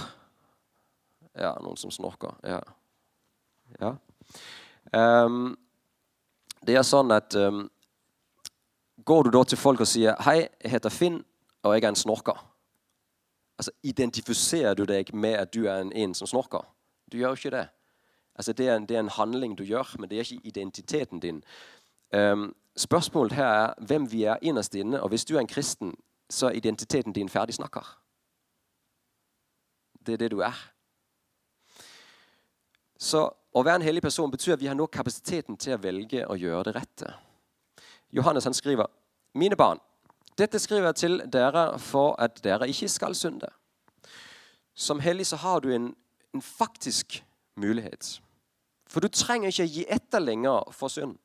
Ja, 1.35 1.55
noen 1.63 1.79
som 1.79 1.91
snorker. 1.91 2.37
Ja. 2.47 2.61
ja. 3.81 3.91
Um, 4.93 5.57
det 6.61 6.77
er 6.77 6.87
sånn 6.87 7.11
at 7.15 7.35
um, 7.35 7.65
Går 9.01 9.23
du 9.25 9.31
da 9.33 9.41
til 9.43 9.57
folk 9.57 9.81
og 9.81 9.87
sier 9.89 10.13
'Hei, 10.21 10.45
jeg 10.61 10.71
heter 10.75 10.93
Finn, 10.93 11.23
og 11.63 11.73
jeg 11.73 11.83
er 11.83 11.89
en 11.89 11.97
snorker', 11.97 12.37
altså 13.57 13.71
Identifiserer 13.83 14.75
du 14.77 14.85
deg 14.85 15.09
med 15.13 15.39
at 15.39 15.53
du 15.53 15.65
er 15.65 15.81
en, 15.81 15.89
en 15.93 16.13
som 16.13 16.27
snorker? 16.29 16.61
Du 17.11 17.17
gjør 17.17 17.33
ikke 17.33 17.49
det. 17.55 17.65
Altså, 18.35 18.53
det 18.53 18.67
er, 18.67 18.75
en, 18.75 18.85
det 18.85 18.95
er, 18.95 18.99
en, 18.99 19.09
handling 19.09 19.57
du 19.57 19.63
gjør, 19.63 19.95
men 19.99 20.09
det 20.09 20.17
er 20.17 20.19
ikke 20.19 20.47
identiteten 20.47 21.19
din. 21.19 21.43
Um, 22.15 22.55
spørsmålet 22.75 23.33
her 23.33 23.45
er 23.45 23.73
hvem 23.87 24.11
vi 24.11 24.23
er 24.23 24.37
innerst 24.41 24.75
inne. 24.75 25.01
Og 25.01 25.09
hvis 25.09 25.25
du 25.25 25.35
er 25.35 25.39
en 25.39 25.47
kristen, 25.47 25.95
så 26.29 26.47
er 26.47 26.51
identiteten 26.51 27.13
din 27.13 27.29
ferdig 27.29 27.55
snakker. 27.55 27.97
Det 30.05 30.13
er 30.13 30.17
det 30.17 30.31
du 30.31 30.39
er. 30.39 30.71
Så 32.99 33.29
å 33.53 33.63
være 33.63 33.75
en 33.75 33.85
hellig 33.85 34.01
person 34.01 34.31
betyr 34.31 34.53
at 34.53 34.61
vi 34.61 34.67
har 34.67 34.75
nå 34.75 34.85
kapasiteten 34.87 35.57
til 35.57 35.75
å 35.75 35.81
velge 35.81 36.25
å 36.25 36.37
gjøre 36.39 36.69
det 36.69 36.75
rette. 36.75 37.13
Johannes 38.11 38.43
han 38.43 38.53
skriver, 38.53 38.87
'Mine 39.33 39.55
barn, 39.55 39.79
Dette 40.37 40.59
skriver 40.59 40.85
jeg 40.85 40.95
til 40.95 41.21
dere 41.33 41.79
for 41.79 42.15
at 42.21 42.39
dere 42.43 42.69
ikke 42.71 42.87
skal 42.89 43.15
synde. 43.15 43.49
Som 44.75 44.99
hellig 44.99 45.27
så 45.27 45.35
har 45.35 45.59
du 45.59 45.73
en, 45.75 45.91
en 46.33 46.41
faktisk 46.41 47.19
mulighet. 47.59 48.21
For 48.91 48.99
du 48.99 49.07
trenger 49.07 49.51
ikke 49.51 49.65
å 49.65 49.71
gi 49.71 49.85
etter 49.89 50.23
lenger 50.23 50.71
for 50.75 50.91
synd. 50.91 51.17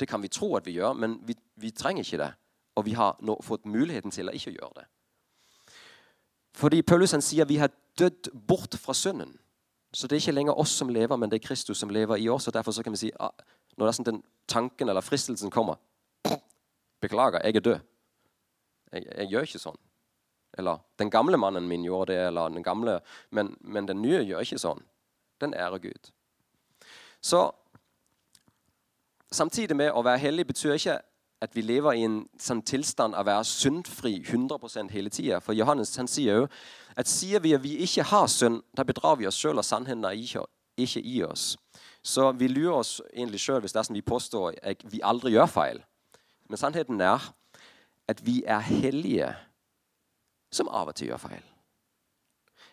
Det 0.00 0.08
kan 0.10 0.22
vi 0.22 0.32
tro 0.32 0.54
at 0.56 0.66
vi 0.66 0.78
gjør, 0.78 0.96
men 0.98 1.18
vi, 1.26 1.36
vi 1.60 1.70
trenger 1.70 2.04
ikke 2.04 2.22
det. 2.22 2.32
Og 2.74 2.86
vi 2.88 2.96
har 2.98 3.16
nå 3.22 3.36
fått 3.44 3.68
muligheten 3.70 4.10
til 4.10 4.28
å 4.30 4.34
ikke 4.34 4.56
gjøre 4.56 4.80
det. 4.80 4.86
Fordi 6.54 6.82
Paulus 6.82 7.14
han 7.14 7.22
sier 7.22 7.46
vi 7.46 7.60
har 7.60 7.72
dødd 7.98 8.30
bort 8.46 8.74
fra 8.80 8.94
synden. 8.94 9.36
Så 9.94 10.08
det 10.08 10.16
er 10.16 10.24
ikke 10.24 10.34
lenger 10.34 10.58
oss 10.58 10.74
som 10.74 10.90
lever, 10.90 11.16
men 11.16 11.30
det 11.30 11.38
er 11.38 11.46
Kristus 11.46 11.78
som 11.78 11.90
lever 11.90 12.18
i 12.18 12.28
oss. 12.28 12.48
og 12.48 12.54
Derfor 12.54 12.74
så 12.74 12.82
kan 12.82 12.94
vi 12.94 13.04
si 13.04 13.10
ah, 13.22 13.30
når 13.78 13.92
sånn 13.94 14.08
den 14.08 14.22
tanken 14.50 14.90
eller 14.90 15.04
fristelsen 15.04 15.52
kommer 15.54 15.78
Beklager, 17.04 17.42
jeg 17.44 17.58
er 17.58 17.60
død. 17.60 17.80
Jeg, 18.94 19.04
jeg, 19.04 19.26
gjør 19.28 19.46
ikke 19.46 19.60
sånn. 19.60 19.78
Eller 20.56 20.78
den 20.96 21.10
gamle 21.12 21.36
mannen 21.36 21.66
min 21.68 21.84
gjorde 21.84 22.14
det, 22.14 22.20
eller 22.30 22.54
den 22.54 22.64
gamle, 22.64 22.94
men, 23.34 23.50
men 23.60 23.88
den 23.90 24.00
nye 24.00 24.22
gjør 24.24 24.46
ikke 24.46 24.60
sånn. 24.62 24.80
Den 25.44 25.54
ærer 25.54 25.78
Gud. 25.78 26.10
Så 27.20 27.50
samtidig 29.32 29.76
med 29.76 29.92
å 29.92 30.02
være 30.04 30.22
hellig 30.22 30.46
betyr 30.48 30.78
ikke 30.78 30.98
at 31.44 31.56
vi 31.56 31.62
lever 31.64 31.98
i 31.98 32.04
en 32.06 32.18
sånn 32.40 32.62
tilstand 32.64 33.16
av 33.16 33.26
å 33.26 33.28
være 33.28 33.46
syndfri 33.48 34.14
100 34.22 34.90
hele 34.92 35.12
tida. 35.12 35.40
For 35.44 35.56
Johannes 35.56 35.92
han 36.00 36.08
sier 36.08 36.44
jo 36.44 36.46
at 36.96 37.10
sier 37.10 37.42
vi 37.44 37.54
at 37.56 37.62
vi 37.64 37.76
ikke 37.84 38.06
har 38.08 38.28
synd, 38.32 38.62
da 38.76 38.84
bedrar 38.86 39.18
vi 39.20 39.26
oss 39.28 39.38
sjøl, 39.40 39.58
og 39.58 39.66
sannheten 39.66 40.04
er 40.08 40.16
ikke, 40.16 40.46
i 40.76 41.22
oss. 41.22 41.56
Så 42.02 42.32
vi 42.32 42.48
lurer 42.48 42.80
oss 42.80 43.00
egentlig 43.12 43.40
sjøl 43.40 43.60
hvis 43.62 43.74
det 43.74 43.80
er 43.80 43.88
sånn 43.88 43.98
vi 43.98 44.06
påstår 44.06 44.56
at 44.62 44.82
vi 44.90 45.02
aldri 45.04 45.34
gjør 45.34 45.50
feil. 45.50 45.82
Men 46.48 46.60
sannheten 46.60 47.00
er 47.00 47.28
at 48.10 48.20
vi 48.24 48.40
er 48.46 48.64
hellige 48.64 49.30
som 50.52 50.68
av 50.68 50.90
og 50.92 50.98
til 50.98 51.12
gjør 51.12 51.22
feil. 51.22 51.44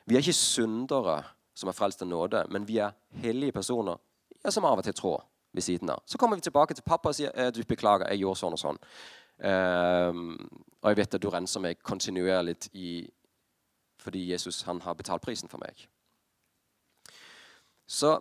Vi 0.05 0.17
er 0.17 0.23
ikke 0.23 0.37
syndere 0.37 1.21
som 1.61 1.69
er 1.69 1.77
frelst 1.77 2.01
av 2.01 2.09
nåde, 2.09 2.45
men 2.49 2.65
vi 2.67 2.79
er 2.81 2.95
hellige 3.21 3.55
personer 3.59 3.99
ja, 4.41 4.51
som 4.51 4.65
av 4.65 4.81
og 4.81 4.85
til 4.87 4.97
trår 4.97 5.21
ved 5.53 5.65
siden 5.65 5.89
av. 5.93 6.01
Så 6.05 6.17
kommer 6.17 6.39
vi 6.39 6.47
tilbake 6.47 6.73
til 6.73 6.85
pappa 6.87 7.11
og 7.11 7.17
sier 7.17 7.33
eh, 7.35 7.51
du 7.53 7.61
beklager, 7.67 8.09
jeg 8.09 8.23
gjorde 8.23 8.41
sånn 8.41 8.57
og 8.57 8.61
sånn. 8.61 8.79
Um, 9.41 10.35
og 10.81 10.91
jeg 10.91 10.97
vet 10.99 11.15
at 11.17 11.23
du 11.23 11.29
renser 11.33 11.63
meg 11.63 11.79
kontinuerlig 11.85 12.55
i, 12.77 12.91
fordi 14.01 14.27
Jesus 14.29 14.61
han 14.67 14.81
har 14.85 14.97
betalt 14.97 15.23
prisen 15.25 15.49
for 15.49 15.61
meg. 15.61 15.87
Så 17.89 18.19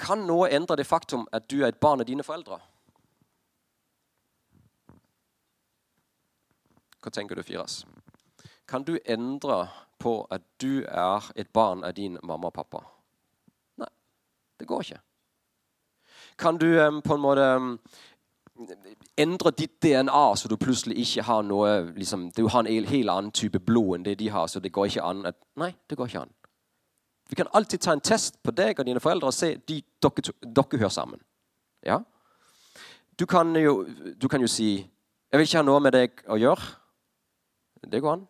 kan 0.00 0.26
noe 0.28 0.48
endre 0.52 0.78
det 0.78 0.86
faktum 0.86 1.26
at 1.32 1.48
du 1.50 1.60
er 1.62 1.70
et 1.70 1.80
barn 1.80 2.02
av 2.02 2.08
dine 2.08 2.24
foreldre? 2.26 2.60
Hva 7.02 7.12
tenker 7.14 7.38
du, 7.38 7.42
Firas? 7.46 7.84
Kan 8.66 8.82
du 8.86 8.96
endre 9.04 9.66
på 9.98 10.26
at 10.30 10.42
du 10.60 10.84
er 10.84 11.30
et 11.36 11.48
barn 11.52 11.84
av 11.84 11.94
din 11.96 12.18
mamma 12.22 12.50
og 12.50 12.56
pappa? 12.56 12.82
Nei, 13.80 13.90
det 14.60 14.68
går 14.68 14.84
ikke. 14.84 15.00
Kan 16.38 16.58
du 16.60 16.68
um, 16.80 17.00
på 17.02 17.14
en 17.14 17.20
måte 17.24 17.46
um, 17.56 17.70
endre 19.16 19.52
ditt 19.56 19.82
DNA, 19.82 20.24
så 20.36 20.48
du 20.48 20.56
plutselig 20.56 20.98
ikke 21.00 21.22
har 21.22 21.42
noe 21.44 21.92
liksom, 21.96 22.30
Du 22.36 22.46
har 22.48 22.66
en 22.66 22.88
helt 22.88 23.10
annen 23.10 23.32
type 23.32 23.60
blod 23.60 23.96
enn 23.96 24.04
det 24.04 24.18
de 24.20 24.28
har, 24.32 24.46
så 24.46 24.60
det 24.60 24.72
går 24.72 24.90
ikke 24.90 25.04
an 25.04 25.26
at 25.32 25.38
Nei, 25.56 25.72
det 25.88 25.96
går 25.96 26.10
ikke 26.10 26.26
an. 26.26 26.34
Vi 27.28 27.36
kan 27.36 27.48
alltid 27.52 27.80
ta 27.80 27.92
en 27.92 28.00
test 28.00 28.42
på 28.42 28.54
deg 28.54 28.78
og 28.78 28.86
dine 28.86 29.00
foreldre 29.02 29.32
og 29.32 29.34
se 29.34 29.56
de, 29.68 29.80
dere, 30.02 30.78
hører 30.78 30.92
sammen. 30.94 31.20
Ja? 31.82 31.98
Du 33.18 33.26
kan, 33.26 33.56
jo, 33.56 33.86
du 34.22 34.28
kan 34.28 34.40
jo 34.40 34.46
si 34.46 34.86
'Jeg 35.32 35.38
vil 35.38 35.46
ikke 35.46 35.58
ha 35.58 35.62
noe 35.62 35.80
med 35.80 35.92
deg 35.92 36.22
å 36.28 36.36
gjøre'. 36.38 36.74
Det 37.90 38.00
går 38.02 38.12
an. 38.12 38.28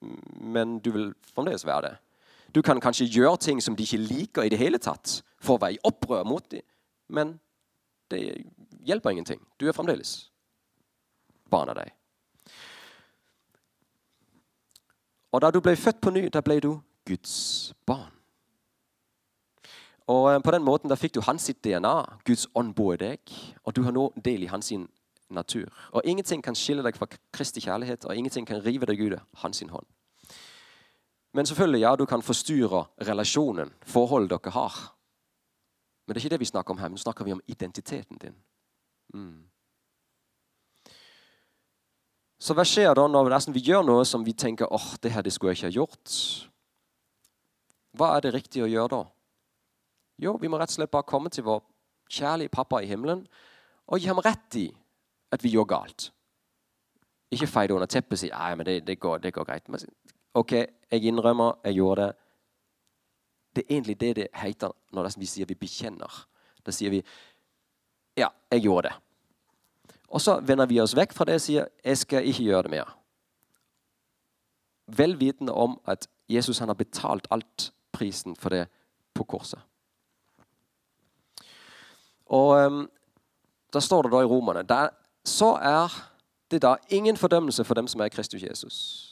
Men 0.00 0.78
du 0.78 0.90
vil 0.94 1.12
fremdeles 1.34 1.66
være 1.66 1.88
det. 1.88 1.94
Du 2.54 2.62
kan 2.62 2.80
kanskje 2.80 3.06
gjøre 3.06 3.36
ting 3.36 3.62
som 3.62 3.76
de 3.76 3.82
ikke 3.82 4.00
liker 4.00 4.42
i 4.42 4.50
det 4.50 4.58
hele 4.58 4.78
tatt, 4.78 5.20
for 5.40 5.56
å 5.56 5.62
være 5.62 5.78
i 5.78 5.82
opprør 5.84 6.24
mot 6.26 6.44
dem. 6.50 6.64
Men 7.08 7.38
det 8.10 8.44
hjelper 8.86 9.10
ingenting. 9.10 9.40
Du 9.60 9.68
er 9.68 9.76
fremdeles 9.76 10.30
barn 11.50 11.70
av 11.70 11.78
deg. 11.78 11.92
Og 15.30 15.42
da 15.42 15.50
du 15.50 15.60
ble 15.62 15.76
født 15.78 16.00
på 16.02 16.10
ny, 16.10 16.26
da 16.32 16.42
ble 16.42 16.58
du 16.62 16.72
Guds 17.06 17.34
barn. 17.86 18.10
Og 20.10 20.32
eh, 20.32 20.40
På 20.42 20.50
den 20.50 20.64
måten 20.66 20.90
da 20.90 20.98
fikk 20.98 21.14
du 21.14 21.20
hans 21.22 21.46
DNA. 21.62 21.94
Guds 22.26 22.48
ånd 22.54 22.74
bor 22.74 22.94
i 22.94 23.00
deg. 23.00 23.34
Og 23.64 23.76
du 23.76 23.82
har 23.86 23.94
nå 23.94 24.08
del 24.24 24.46
i 24.46 24.50
hans 24.50 24.72
natur. 25.30 25.68
Og 25.92 26.02
Ingenting 26.04 26.42
kan 26.42 26.54
skille 26.54 26.82
deg 26.82 26.96
fra 26.96 27.08
Kristi 27.32 27.60
kjærlighet, 27.60 28.04
og 28.04 28.16
ingenting 28.16 28.46
kan 28.46 28.62
rive 28.64 28.86
deg 28.86 29.00
ut 29.00 29.18
av 29.18 29.26
hans 29.44 29.60
hånd. 29.60 29.86
Men 31.32 31.46
selvfølgelig, 31.46 31.80
ja, 31.80 31.96
du 31.96 32.06
kan 32.06 32.22
forstyrre 32.22 32.84
relasjonen, 33.06 33.70
forholdet 33.86 34.30
dere 34.30 34.50
har. 34.50 34.80
Men 36.06 36.14
det 36.14 36.20
er 36.20 36.24
ikke 36.24 36.34
det 36.34 36.40
vi 36.40 36.50
snakker 36.50 36.74
om 36.74 36.80
her. 36.82 36.90
Nå 36.90 36.98
snakker 36.98 37.24
vi 37.24 37.32
om 37.32 37.42
identiteten 37.46 38.18
din. 38.18 38.34
Mm. 39.14 39.46
Så 42.40 42.56
hva 42.56 42.64
skjer 42.64 42.94
da 42.96 43.04
når 43.06 43.30
vi 43.52 43.62
gjør 43.62 43.84
noe 43.84 44.04
som 44.08 44.24
vi 44.24 44.32
tenker 44.32 44.66
åh, 44.66 44.80
oh, 44.80 44.96
det 45.02 45.12
her 45.12 45.22
det 45.22 45.32
skulle 45.34 45.52
jeg 45.52 45.60
ikke 45.60 45.68
ha 45.68 45.76
gjort? 45.76 46.14
Hva 47.94 48.14
er 48.16 48.24
det 48.24 48.34
riktig 48.34 48.64
å 48.64 48.70
gjøre 48.70 48.94
da? 48.94 49.00
Jo, 50.20 50.36
vi 50.40 50.48
må 50.48 50.58
rett 50.58 50.72
og 50.72 50.78
slett 50.78 50.92
bare 50.92 51.06
komme 51.06 51.30
til 51.32 51.44
vår 51.46 51.62
kjærlige 52.10 52.52
pappa 52.52 52.80
i 52.82 52.88
himmelen 52.90 53.22
og 53.86 54.00
gi 54.00 54.08
ham 54.10 54.22
rett 54.24 54.56
i 54.58 54.66
at 55.32 55.44
vi 55.44 55.52
gjør 55.54 55.64
galt. 55.64 56.10
Ikke 57.30 57.46
feie 57.46 57.68
det 57.68 57.76
under 57.76 57.90
teppet 57.90 58.18
og 58.18 58.22
si 58.24 58.30
nei, 58.32 58.54
men 58.58 58.66
det, 58.66 58.80
det, 58.86 58.98
går, 59.00 59.18
det 59.22 59.32
går 59.34 59.46
greit. 59.46 59.68
Men, 59.68 59.84
ok, 60.34 60.52
jeg 60.90 61.04
innrømmer, 61.06 61.60
jeg 61.64 61.78
gjorde 61.78 62.06
det. 62.06 62.12
Det 63.56 63.64
er 63.64 63.74
egentlig 63.74 64.00
det 64.00 64.16
det 64.16 64.26
heter 64.34 64.74
når 64.94 65.10
vi 65.18 65.26
sier 65.26 65.46
vi 65.46 65.58
bekjenner. 65.58 66.26
Da 66.66 66.74
sier 66.74 66.90
vi 66.90 67.02
ja, 68.18 68.28
jeg 68.50 68.62
gjorde 68.66 68.88
det. 68.88 68.96
Og 70.10 70.20
så 70.20 70.40
vender 70.42 70.66
vi 70.66 70.80
oss 70.82 70.94
vekk 70.98 71.14
fra 71.14 71.26
det 71.28 71.38
og 71.38 71.44
sier 71.44 71.68
jeg 71.84 71.98
skal 71.98 72.26
ikke 72.26 72.46
gjøre 72.46 72.66
det 72.66 72.74
mer. 72.74 72.94
Vel 74.90 75.14
vitende 75.20 75.54
om 75.54 75.78
at 75.86 76.08
Jesus 76.30 76.58
har 76.58 76.74
betalt 76.74 77.28
alt 77.30 77.70
prisen 77.94 78.36
for 78.36 78.50
det 78.54 78.66
på 79.14 79.24
korset. 79.24 79.60
Og 82.26 82.66
um, 82.66 82.88
Da 83.72 83.80
står 83.80 84.02
det 84.02 84.10
da 84.12 84.20
i 84.24 84.26
Romerne 84.26 84.62
Så 85.30 85.54
er 85.54 85.94
det 86.50 86.62
da 86.62 86.74
ingen 86.88 87.16
fordømmelse 87.16 87.64
for 87.64 87.74
dem 87.74 87.86
som 87.86 88.00
er 88.00 88.08
Kristus 88.08 88.42
Jesus. 88.42 89.06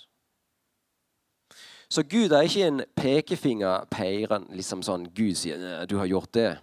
Så 1.88 2.02
Gud 2.02 2.30
er 2.30 2.40
ikke 2.40 2.66
en 2.66 2.82
pekefinger 2.96 3.84
peiren, 3.90 4.46
liksom 4.52 4.82
sånn 4.82 5.06
Gud 5.14 5.34
sier 5.38 5.86
'du 5.86 5.96
har 5.98 6.06
gjort 6.06 6.32
det'. 6.36 6.58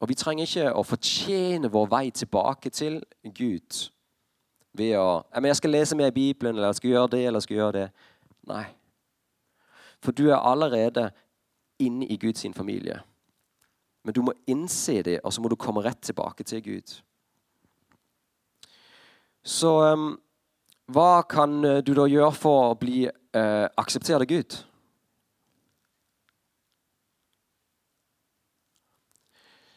Og 0.00 0.08
vi 0.08 0.14
trenger 0.14 0.44
ikke 0.44 0.74
å 0.74 0.82
fortjene 0.82 1.70
vår 1.70 1.86
vei 1.86 2.10
tilbake 2.10 2.70
til 2.70 3.02
Gud 3.24 3.90
ved 4.74 4.96
å 4.98 5.24
jeg 5.44 5.56
skal 5.56 5.70
lese 5.70 5.96
mer 5.96 6.06
i 6.06 6.10
Bibelen, 6.10 6.56
eller 6.56 6.68
jeg 6.68 6.74
skal 6.74 6.90
gjøre 6.90 7.10
det, 7.10 7.26
eller 7.26 7.36
jeg 7.36 7.42
skal 7.42 7.56
gjøre 7.56 7.72
det. 7.72 7.90
Nei. 8.46 8.64
For 10.02 10.12
du 10.12 10.28
er 10.28 10.36
allerede 10.36 11.10
inne 11.78 12.06
i 12.06 12.16
Guds 12.16 12.46
familie. 12.54 13.00
Men 14.04 14.14
du 14.14 14.22
må 14.22 14.32
innse 14.46 15.02
det, 15.02 15.20
og 15.24 15.32
så 15.32 15.40
må 15.40 15.48
du 15.48 15.56
komme 15.56 15.80
rett 15.80 16.02
tilbake 16.02 16.44
til 16.44 16.62
Gud. 16.62 17.02
Så 19.44 19.70
um, 19.92 20.14
hva 20.92 21.24
kan 21.28 21.60
du 21.84 21.92
da 21.96 22.06
gjøre 22.08 22.32
for 22.36 22.70
å 22.70 22.78
bli 22.80 23.04
uh, 23.08 23.66
akseptert 23.80 24.24
av 24.24 24.28
Gud? 24.28 24.56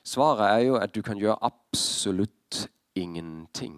Svaret 0.08 0.48
er 0.48 0.62
jo 0.64 0.78
at 0.80 0.94
du 0.96 1.02
kan 1.04 1.20
gjøre 1.20 1.36
absolutt 1.44 2.68
ingenting. 2.96 3.76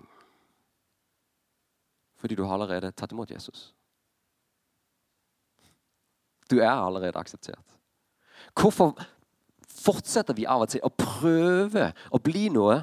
Fordi 2.21 2.35
du 2.37 2.43
har 2.45 2.53
allerede 2.53 2.91
tatt 2.91 3.15
imot 3.15 3.31
Jesus. 3.31 3.71
Du 6.49 6.59
er 6.59 6.69
allerede 6.69 7.17
akseptert. 7.17 7.77
Hvorfor 8.53 8.93
fortsetter 9.69 10.37
vi 10.37 10.45
av 10.45 10.65
og 10.65 10.69
til 10.69 10.83
å 10.85 10.93
prøve 10.93 11.91
å 12.13 12.21
bli 12.21 12.49
noe 12.53 12.81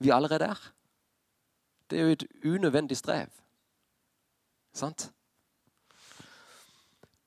vi 0.00 0.12
allerede 0.14 0.48
er? 0.54 0.60
Det 1.90 1.98
er 1.98 2.02
jo 2.02 2.08
et 2.08 2.24
unødvendig 2.44 2.96
strev. 2.96 3.26
Sant? 4.72 5.12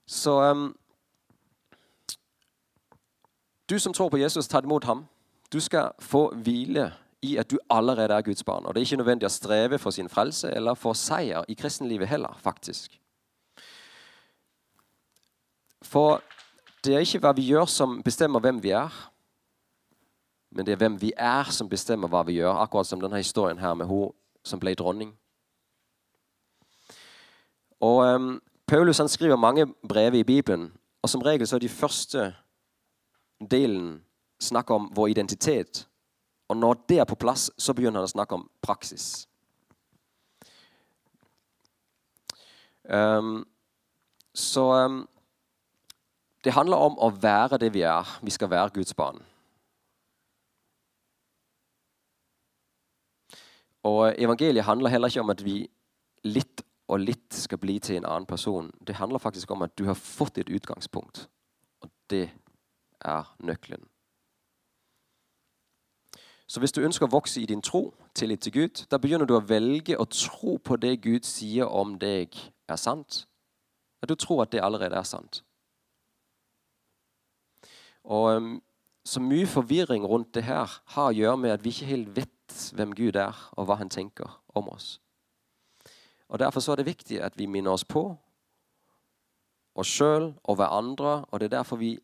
Så 0.05 0.51
um, 0.51 0.77
Du 3.69 3.79
som 3.79 3.93
tror 3.93 4.09
på 4.09 4.17
Jesus, 4.17 4.47
ta 4.47 4.59
imot 4.59 4.83
ham. 4.83 5.05
Du 5.53 5.59
skal 5.59 5.91
få 5.99 6.35
hvile 6.35 6.93
i 7.21 7.37
at 7.37 7.51
du 7.51 7.57
allerede 7.69 8.13
er 8.13 8.21
Guds 8.21 8.43
barn. 8.43 8.65
Og 8.65 8.75
Det 8.75 8.81
er 8.81 8.85
ikke 8.85 8.97
nødvendig 8.97 9.25
å 9.25 9.29
streve 9.29 9.79
for 9.79 9.89
sin 9.89 10.09
frelse 10.09 10.51
eller 10.51 10.73
for 10.73 10.93
seier 10.93 11.45
i 11.47 11.53
kristenlivet 11.53 12.07
heller, 12.07 12.37
faktisk. 12.41 12.99
For 15.81 16.21
det 16.83 16.95
er 16.95 16.99
ikke 16.99 17.19
hva 17.19 17.31
vi 17.35 17.47
gjør, 17.47 17.65
som 17.65 18.01
bestemmer 18.03 18.39
hvem 18.39 18.63
vi 18.63 18.69
er. 18.75 18.91
Men 20.51 20.65
det 20.65 20.73
er 20.73 20.81
hvem 20.83 21.01
vi 21.01 21.13
er, 21.17 21.43
som 21.51 21.69
bestemmer 21.69 22.11
hva 22.11 22.23
vi 22.27 22.37
gjør. 22.41 22.59
Akkurat 22.61 22.87
som 22.87 23.01
denne 23.01 23.17
historien 23.17 23.59
her 23.59 23.73
med 23.73 23.85
hun 23.85 24.11
som 24.43 24.59
ble 24.59 24.75
dronning. 24.75 25.13
Og 27.83 28.03
um, 28.15 28.41
Paulus 28.67 28.97
han 28.97 29.09
skriver 29.11 29.35
mange 29.35 29.67
brev 29.87 30.13
i 30.13 30.23
Bibelen, 30.23 30.71
og 31.01 31.09
som 31.09 31.21
regel 31.21 31.47
så 31.47 31.55
er 31.55 31.59
de 31.59 31.69
første 31.69 32.33
delen 33.51 34.03
snakk 34.41 34.71
om 34.71 34.91
vår 34.95 35.07
identitet. 35.07 35.87
Og 36.47 36.57
når 36.57 36.73
det 36.89 36.99
er 36.99 37.05
på 37.05 37.15
plass, 37.15 37.51
så 37.57 37.73
begynner 37.73 37.99
han 37.99 38.07
å 38.07 38.13
snakke 38.13 38.35
om 38.35 38.49
praksis. 38.61 39.27
Um, 42.83 43.45
så 44.33 44.63
um, 44.85 45.03
det 46.43 46.53
handler 46.53 46.77
om 46.77 46.97
å 46.99 47.11
være 47.15 47.57
det 47.57 47.71
vi 47.73 47.85
er. 47.87 48.17
Vi 48.21 48.31
skal 48.31 48.51
være 48.51 48.75
Guds 48.75 48.93
barn. 48.93 49.21
Og 53.83 54.13
Evangeliet 54.17 54.65
handler 54.65 54.89
heller 54.89 55.11
ikke 55.11 55.21
om 55.21 55.33
at 55.33 55.43
vi 55.45 55.57
litt 56.23 56.63
og 56.87 56.99
litt 56.99 57.33
skal 57.35 57.59
bli 57.59 57.79
til 57.79 57.99
en 57.99 58.05
annen 58.05 58.27
person. 58.27 58.71
Det 58.87 58.95
handler 58.95 59.19
faktisk 59.19 59.51
om 59.51 59.61
at 59.61 59.75
du 59.79 59.85
har 59.85 59.97
fått 59.99 60.37
et 60.37 60.49
utgangspunkt, 60.49 61.27
og 61.81 61.89
det 62.09 62.29
er 63.01 63.35
nøkkelen. 63.39 63.87
Så 66.47 66.59
hvis 66.59 66.75
du 66.75 66.83
ønsker 66.83 67.07
å 67.07 67.11
vokse 67.11 67.41
i 67.41 67.47
din 67.49 67.63
tro, 67.63 67.93
tillit 68.13 68.43
til 68.43 68.53
Gud, 68.53 68.83
da 68.91 68.99
begynner 69.01 69.25
du 69.25 69.33
å 69.37 69.45
velge 69.47 69.97
å 69.97 70.05
tro 70.05 70.57
på 70.59 70.77
det 70.77 70.99
Gud 71.01 71.25
sier 71.25 71.71
om 71.71 71.95
deg 71.97 72.35
er 72.69 72.77
sant. 72.77 73.23
At 74.03 74.11
du 74.11 74.15
tror 74.19 74.43
at 74.43 74.51
det 74.51 74.61
allerede 74.61 74.99
er 74.99 75.07
sant. 75.07 75.41
Og 78.03 78.35
um, 78.35 78.53
Så 79.05 79.19
mye 79.19 79.47
forvirring 79.47 80.05
rundt 80.07 80.35
det 80.35 80.45
her 80.47 80.69
har 80.93 81.09
å 81.09 81.15
gjøre 81.15 81.37
med 81.37 81.51
at 81.51 81.63
vi 81.63 81.73
ikke 81.73 81.89
helt 81.89 82.11
vet 82.15 82.32
hvem 82.73 82.93
Gud 82.95 83.15
er, 83.15 83.37
og 83.57 83.65
hva 83.65 83.77
han 83.79 83.89
tenker 83.89 84.39
om 84.55 84.69
oss. 84.69 84.99
Og 86.27 86.39
Derfor 86.39 86.59
så 86.59 86.71
er 86.71 86.75
det 86.81 86.85
viktig 86.85 87.21
at 87.21 87.37
vi 87.37 87.45
minner 87.45 87.71
oss 87.71 87.85
på 87.85 88.07
oss 89.75 89.87
sjøl 89.87 90.33
og 90.43 90.55
hverandre. 90.55 91.25
Og 91.29 91.39
det 91.39 91.45
er 91.45 91.57
derfor 91.57 91.81
vi, 91.81 91.97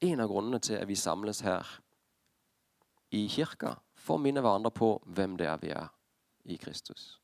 en 0.00 0.20
av 0.20 0.28
grunnene 0.28 0.58
til 0.58 0.80
at 0.80 0.88
vi 0.88 0.98
samles 0.98 1.40
her 1.40 1.78
i 3.12 3.26
kirka, 3.28 3.76
for 3.94 4.16
å 4.16 4.22
minne 4.22 4.42
hverandre 4.42 4.72
på 4.74 4.94
hvem 5.06 5.36
det 5.38 5.46
er 5.46 5.60
vi 5.62 5.72
er 5.72 5.90
i 6.44 6.56
Kristus. 6.56 7.21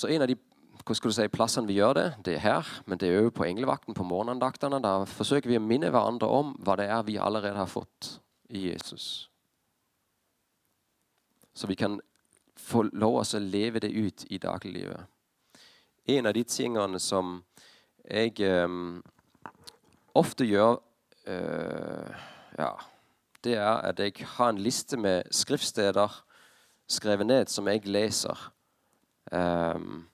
Så 0.00 0.08
en 0.08 0.24
av 0.24 0.30
de 0.30 0.38
hva 0.80 0.94
skal 0.96 1.12
du 1.12 1.14
si, 1.14 1.26
plassene 1.28 1.68
vi 1.68 1.76
gjør 1.76 1.92
det, 1.98 2.06
det 2.24 2.34
er 2.38 2.44
her, 2.44 2.68
men 2.88 2.98
det 2.98 3.10
er 3.10 3.26
òg 3.26 3.34
på 3.36 3.44
englevakten 3.44 3.94
på 3.94 4.06
morgenandaktene. 4.06 4.80
Da 4.80 5.04
forsøker 5.06 5.50
vi 5.50 5.58
å 5.60 5.62
minne 5.62 5.90
hverandre 5.92 6.28
om 6.32 6.54
hva 6.64 6.78
det 6.80 6.86
er 6.88 7.02
vi 7.04 7.18
allerede 7.20 7.58
har 7.58 7.68
fått 7.68 8.14
i 8.48 8.70
Jesus. 8.70 9.28
Så 11.52 11.68
vi 11.68 11.76
kan 11.76 11.98
få 12.56 12.86
lov 12.88 13.20
til 13.28 13.42
å 13.42 13.50
leve 13.52 13.82
det 13.84 13.92
ut 13.92 14.24
i 14.32 14.40
dagliglivet. 14.40 15.04
En 16.08 16.26
av 16.26 16.34
de 16.34 16.44
tingene 16.48 16.98
som 17.02 17.42
jeg 18.08 18.40
um, 18.48 19.02
ofte 20.16 20.46
gjør 20.48 20.80
uh, 21.28 22.22
ja, 22.56 22.70
Det 23.44 23.52
er 23.54 23.84
at 23.92 24.00
jeg 24.00 24.24
har 24.38 24.50
en 24.50 24.62
liste 24.64 24.96
med 24.96 25.28
skriftsteder 25.30 26.16
skrevet 26.90 27.28
ned 27.28 27.52
som 27.52 27.68
jeg 27.68 27.84
leser 27.86 28.48
um, 29.30 30.06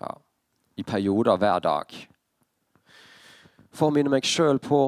ja, 0.00 0.12
i 0.76 0.82
perioder 0.82 1.36
hver 1.36 1.58
dag. 1.58 1.96
For 3.72 3.88
å 3.88 3.94
minne 3.94 4.12
meg 4.12 4.26
sjøl 4.28 4.60
på 4.62 4.80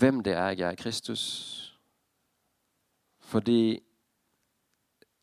hvem 0.00 0.22
det 0.26 0.34
er 0.34 0.54
jeg 0.54 0.66
er 0.68 0.76
i 0.76 0.80
Kristus. 0.80 1.24
Fordi 3.30 3.80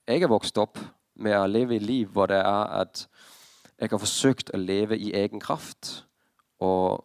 jeg 0.07 0.23
er 0.23 0.31
vokst 0.31 0.57
opp 0.57 0.79
med 1.19 1.35
å 1.35 1.47
leve 1.49 1.75
i 1.75 1.83
liv 1.83 2.11
hvor 2.13 2.29
det 2.31 2.39
er 2.39 2.75
at 2.81 3.07
jeg 3.77 3.91
har 3.91 4.01
forsøkt 4.01 4.53
å 4.53 4.59
leve 4.61 4.97
i 4.97 5.11
egen 5.13 5.41
kraft 5.43 6.05
og, 6.63 7.03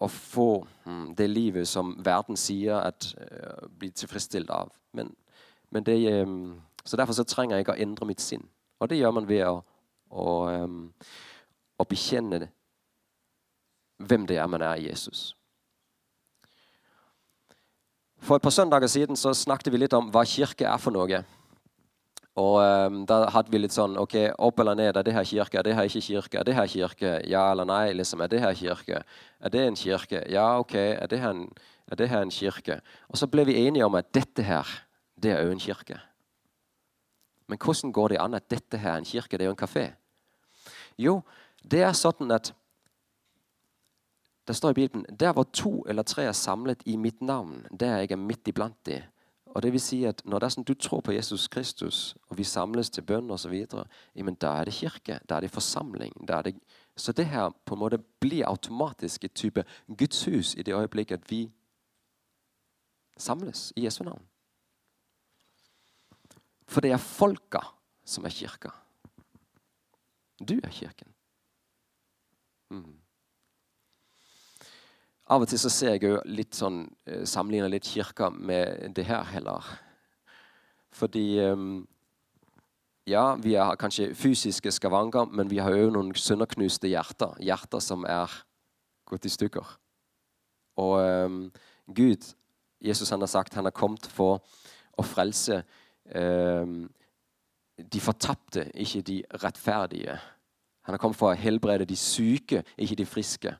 og 0.00 0.10
få 0.10 0.48
hmm, 0.84 1.14
det 1.18 1.28
livet 1.30 1.68
som 1.68 1.92
verden 2.04 2.36
sier 2.36 2.80
at 2.80 3.12
uh, 3.20 3.68
blir 3.78 3.92
tilfredsstilt 3.94 4.50
av. 4.50 4.72
Men, 4.92 5.12
men 5.70 5.84
det, 5.86 5.98
um, 6.22 6.62
så 6.84 6.96
Derfor 6.96 7.12
så 7.12 7.24
trenger 7.28 7.60
jeg 7.60 7.68
å 7.68 7.76
endre 7.76 8.08
mitt 8.08 8.24
sinn. 8.24 8.48
Og 8.78 8.90
det 8.90 9.00
gjør 9.00 9.14
man 9.16 9.26
ved 9.28 9.44
å, 9.48 9.56
å, 10.10 10.28
å 11.78 11.88
bekjenne 11.88 12.46
hvem 13.98 14.26
det 14.28 14.38
er 14.38 14.46
man 14.50 14.62
er 14.62 14.78
i 14.78 14.86
Jesus. 14.88 15.32
For 18.22 18.38
et 18.38 18.42
par 18.42 18.54
søndager 18.54 18.90
siden 18.90 19.18
så 19.18 19.34
snakket 19.34 19.72
vi 19.72 19.82
litt 19.82 19.94
om 19.94 20.10
hva 20.14 20.24
kirke 20.26 20.66
er 20.66 20.80
for 20.82 20.94
noe. 20.94 21.22
Og 22.38 22.56
um, 22.62 23.00
Da 23.06 23.24
hadde 23.34 23.50
vi 23.50 23.60
litt 23.60 23.74
sånn 23.74 23.96
ok, 23.98 24.16
Opp 24.46 24.60
eller 24.62 24.78
ned? 24.78 24.96
Er 24.96 25.06
det 25.06 25.14
her 25.14 25.26
kirke? 25.26 25.58
Er 25.58 25.66
det 25.66 25.74
her 25.74 25.88
ikke 25.90 26.04
kirke? 26.06 26.40
Er 26.40 26.46
det 26.46 26.54
her 26.54 26.70
kirke? 26.70 27.14
Ja 27.26 27.48
eller 27.52 27.66
nei? 27.66 27.92
liksom, 27.98 28.22
Er 28.22 28.30
det 28.30 28.42
her 28.42 28.54
kirke? 28.58 29.02
Er 29.40 29.54
det 29.54 29.64
en 29.66 29.78
kirke? 29.78 30.22
Ja, 30.30 30.48
ok. 30.58 30.74
Er 30.74 31.10
det 31.10 31.22
her 31.22 31.34
en, 31.34 31.48
det 31.98 32.10
her 32.10 32.22
en 32.22 32.34
kirke? 32.34 32.80
Og 33.08 33.18
så 33.18 33.26
ble 33.26 33.46
vi 33.48 33.58
enige 33.66 33.86
om 33.86 33.98
at 33.98 34.12
dette 34.14 34.42
her, 34.46 34.66
det 35.18 35.34
er 35.34 35.46
òg 35.46 35.56
en 35.56 35.62
kirke. 35.62 35.98
Men 37.48 37.58
hvordan 37.58 37.92
går 37.92 38.08
det 38.08 38.20
an 38.20 38.34
at 38.34 38.50
dette 38.50 38.78
her 38.78 38.92
er 38.92 39.02
en 39.02 39.08
kirke? 39.08 39.38
Det 39.38 39.46
er 39.46 39.50
jo 39.50 39.56
en 39.56 39.62
kafé. 39.64 39.84
Jo, 40.98 41.20
det 41.62 41.82
er 41.82 41.92
sånn 41.96 42.32
at 42.32 42.54
Det 44.48 44.56
står 44.56 44.70
i 44.70 44.76
Bibelen 44.78 45.04
der 45.20 45.34
hvor 45.36 45.44
to 45.52 45.84
eller 45.88 46.02
tre 46.08 46.22
er 46.24 46.32
samlet 46.32 46.80
i 46.88 46.96
mitt 46.96 47.20
navn, 47.20 47.66
der 47.68 47.98
jeg 48.00 48.12
er 48.12 48.16
midt 48.16 48.48
iblant 48.48 48.78
de. 48.86 49.02
Og 49.54 49.62
det 49.62 49.72
vil 49.72 49.80
si 49.80 50.04
at 50.04 50.22
Når 50.24 50.38
det 50.38 50.46
er 50.46 50.54
sånn 50.54 50.64
du 50.64 50.74
tror 50.74 51.00
på 51.00 51.12
Jesus 51.12 51.48
Kristus, 51.48 52.16
og 52.30 52.38
vi 52.38 52.44
samles 52.44 52.90
til 52.90 53.02
bønn 53.02 53.30
osv., 53.30 53.66
da 54.40 54.54
er 54.54 54.64
det 54.64 54.74
kirke. 54.74 55.20
Da 55.28 55.36
er 55.36 55.40
det 55.40 55.50
forsamling. 55.50 56.12
Er 56.28 56.42
det, 56.42 56.54
så 56.96 57.12
det 57.12 57.26
her 57.26 57.50
på 57.64 57.74
en 57.74 57.80
måte 57.80 57.98
blir 58.20 58.46
automatisk 58.46 59.24
et 59.24 59.34
type 59.34 59.64
Guds 59.88 60.24
hus 60.24 60.54
i 60.54 60.62
det 60.62 60.74
øyeblikket 60.74 61.30
vi 61.30 61.50
samles 63.18 63.72
i 63.76 63.84
Jesu 63.84 64.04
navn. 64.04 64.22
For 66.68 66.84
det 66.84 66.92
er 66.92 67.02
folka 67.02 67.62
som 68.08 68.26
er 68.28 68.34
kirka. 68.34 68.72
Du 70.38 70.58
er 70.60 70.72
kirken. 70.72 71.10
Mm. 72.70 72.98
Av 75.28 75.44
og 75.44 75.48
til 75.48 75.60
så 75.60 75.70
ser 75.72 75.96
jeg 75.96 76.08
jo 76.08 76.18
litt 76.28 76.56
sånn 76.56 76.84
eh, 77.08 77.24
sammenligner 77.28 77.72
litt 77.72 77.88
kirka 77.88 78.30
med 78.32 78.92
det 78.96 79.04
her 79.08 79.26
heller. 79.32 79.64
Fordi 80.94 81.24
um, 81.44 81.86
Ja, 83.08 83.38
vi 83.40 83.54
har 83.56 83.76
kanskje 83.80 84.10
fysiske 84.12 84.68
skavanker, 84.72 85.30
men 85.32 85.48
vi 85.48 85.62
har 85.64 85.72
jo 85.72 85.88
noen 85.94 86.10
sønderknuste 86.12 86.90
hjerter. 86.92 87.38
Hjerter 87.40 87.80
som 87.80 88.04
er 88.04 88.28
gått 89.08 89.24
i 89.24 89.32
stykker. 89.32 89.64
Og 90.76 90.96
um, 91.00 91.38
Gud, 91.88 92.26
Jesus 92.84 93.08
han 93.10 93.24
har 93.24 93.32
sagt 93.32 93.56
han 93.56 93.64
har 93.64 93.72
kommet 93.72 94.04
for 94.12 94.42
å 94.92 95.04
frelse 95.06 95.62
de 97.92 98.00
fortapte, 98.00 98.70
ikke 98.74 99.02
de 99.02 99.22
rettferdige. 99.44 100.18
Han 100.82 100.92
har 100.92 100.98
kommet 100.98 101.18
for 101.18 101.30
å 101.30 101.38
helbrede 101.38 101.84
de 101.84 101.96
syke, 101.96 102.62
ikke 102.78 102.96
de 102.96 103.06
friske. 103.06 103.52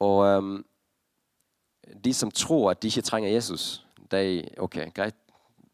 Og 0.00 0.64
de 2.04 2.14
som 2.14 2.30
tror 2.30 2.70
at 2.70 2.82
de 2.82 2.88
ikke 2.88 3.04
trenger 3.04 3.30
Jesus, 3.30 3.86
de, 4.10 4.44
ok, 4.58 4.78
greit, 4.94 5.16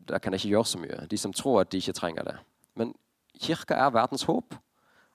da 0.09 0.19
kan 0.19 0.33
jeg 0.33 0.41
ikke 0.41 0.55
gjøre 0.55 0.67
så 0.67 0.79
mye. 0.79 1.07
De 1.11 1.19
som 1.19 1.33
tror 1.33 1.61
at 1.61 1.73
de 1.73 1.79
ikke 1.79 1.93
trenger 1.93 2.27
det. 2.27 2.37
Men 2.75 2.95
kirka 3.41 3.75
er 3.75 3.95
verdens 3.95 4.23
håp. 4.23 4.55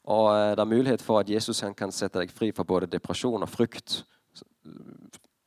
Og 0.05 0.25
uh, 0.29 0.51
det 0.53 0.59
er 0.59 0.69
mulighet 0.69 1.01
for 1.01 1.19
at 1.19 1.29
Jesus 1.29 1.63
kan 1.77 1.91
sette 1.91 2.19
deg 2.19 2.31
fri 2.31 2.51
fra 2.53 2.63
både 2.63 2.89
depresjon 2.91 3.41
og 3.41 3.49
frykt, 3.49 4.03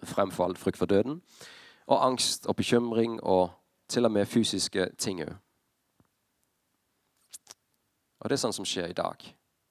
fremfor 0.03 0.49
alt 0.49 0.59
frykt 0.59 0.79
for 0.79 0.91
døden, 0.91 1.21
og 1.89 2.05
angst 2.07 2.47
og 2.47 2.57
bekymring 2.57 3.19
og 3.23 3.51
til 3.89 4.05
og 4.05 4.13
med 4.13 4.27
fysiske 4.27 4.91
ting 4.99 5.23
òg. 5.25 5.35
Og 8.19 8.29
det 8.29 8.37
er 8.37 8.43
sånn 8.43 8.57
som 8.57 8.67
skjer 8.67 8.91
i 8.91 8.99
dag, 8.99 9.25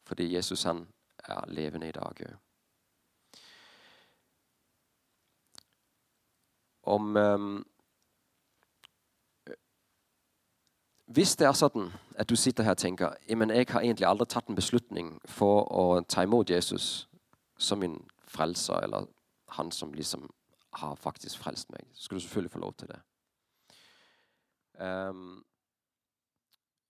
fordi 0.07 0.31
Jesus 0.33 0.63
han 0.63 0.85
er 1.27 1.49
levende 1.51 1.89
i 1.89 1.95
dag 1.95 2.21
òg. 2.25 2.37
om 6.87 7.15
um, 7.15 7.65
Hvis 11.07 11.35
det 11.39 11.47
er 11.47 11.55
sånn 11.55 11.91
at 12.19 12.27
du 12.27 12.35
sitter 12.35 12.65
her 12.67 12.75
og 12.75 12.81
tenker 12.81 13.35
men 13.35 13.51
jeg 13.55 13.69
har 13.69 13.83
egentlig 13.83 14.07
aldri 14.07 14.25
tatt 14.27 14.49
en 14.49 14.57
beslutning 14.59 15.13
for 15.23 15.63
å 15.71 16.01
ta 16.03 16.23
imot 16.23 16.49
Jesus 16.51 17.07
som 17.57 17.79
min 17.79 18.01
frelser, 18.27 18.83
eller 18.83 19.07
han 19.55 19.71
som 19.71 19.93
liksom 19.93 20.27
har 20.81 20.95
faktisk 20.95 21.39
frelst 21.41 21.71
meg, 21.73 21.85
så 21.93 22.07
skal 22.07 22.19
du 22.19 22.23
selvfølgelig 22.25 22.51
få 22.53 22.63
lov 22.63 22.73
til 22.73 22.91
det. 22.91 23.01
Um, 24.77 25.45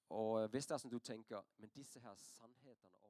og 0.09 0.47
hvis 0.51 0.67
det 0.67 0.75
er 0.75 0.81
sånn 0.81 0.91
du 0.91 0.99
tenker 0.99 1.43
Men 1.59 1.71
disse 1.71 2.01
her 2.03 2.15
sannhetene 2.19 3.06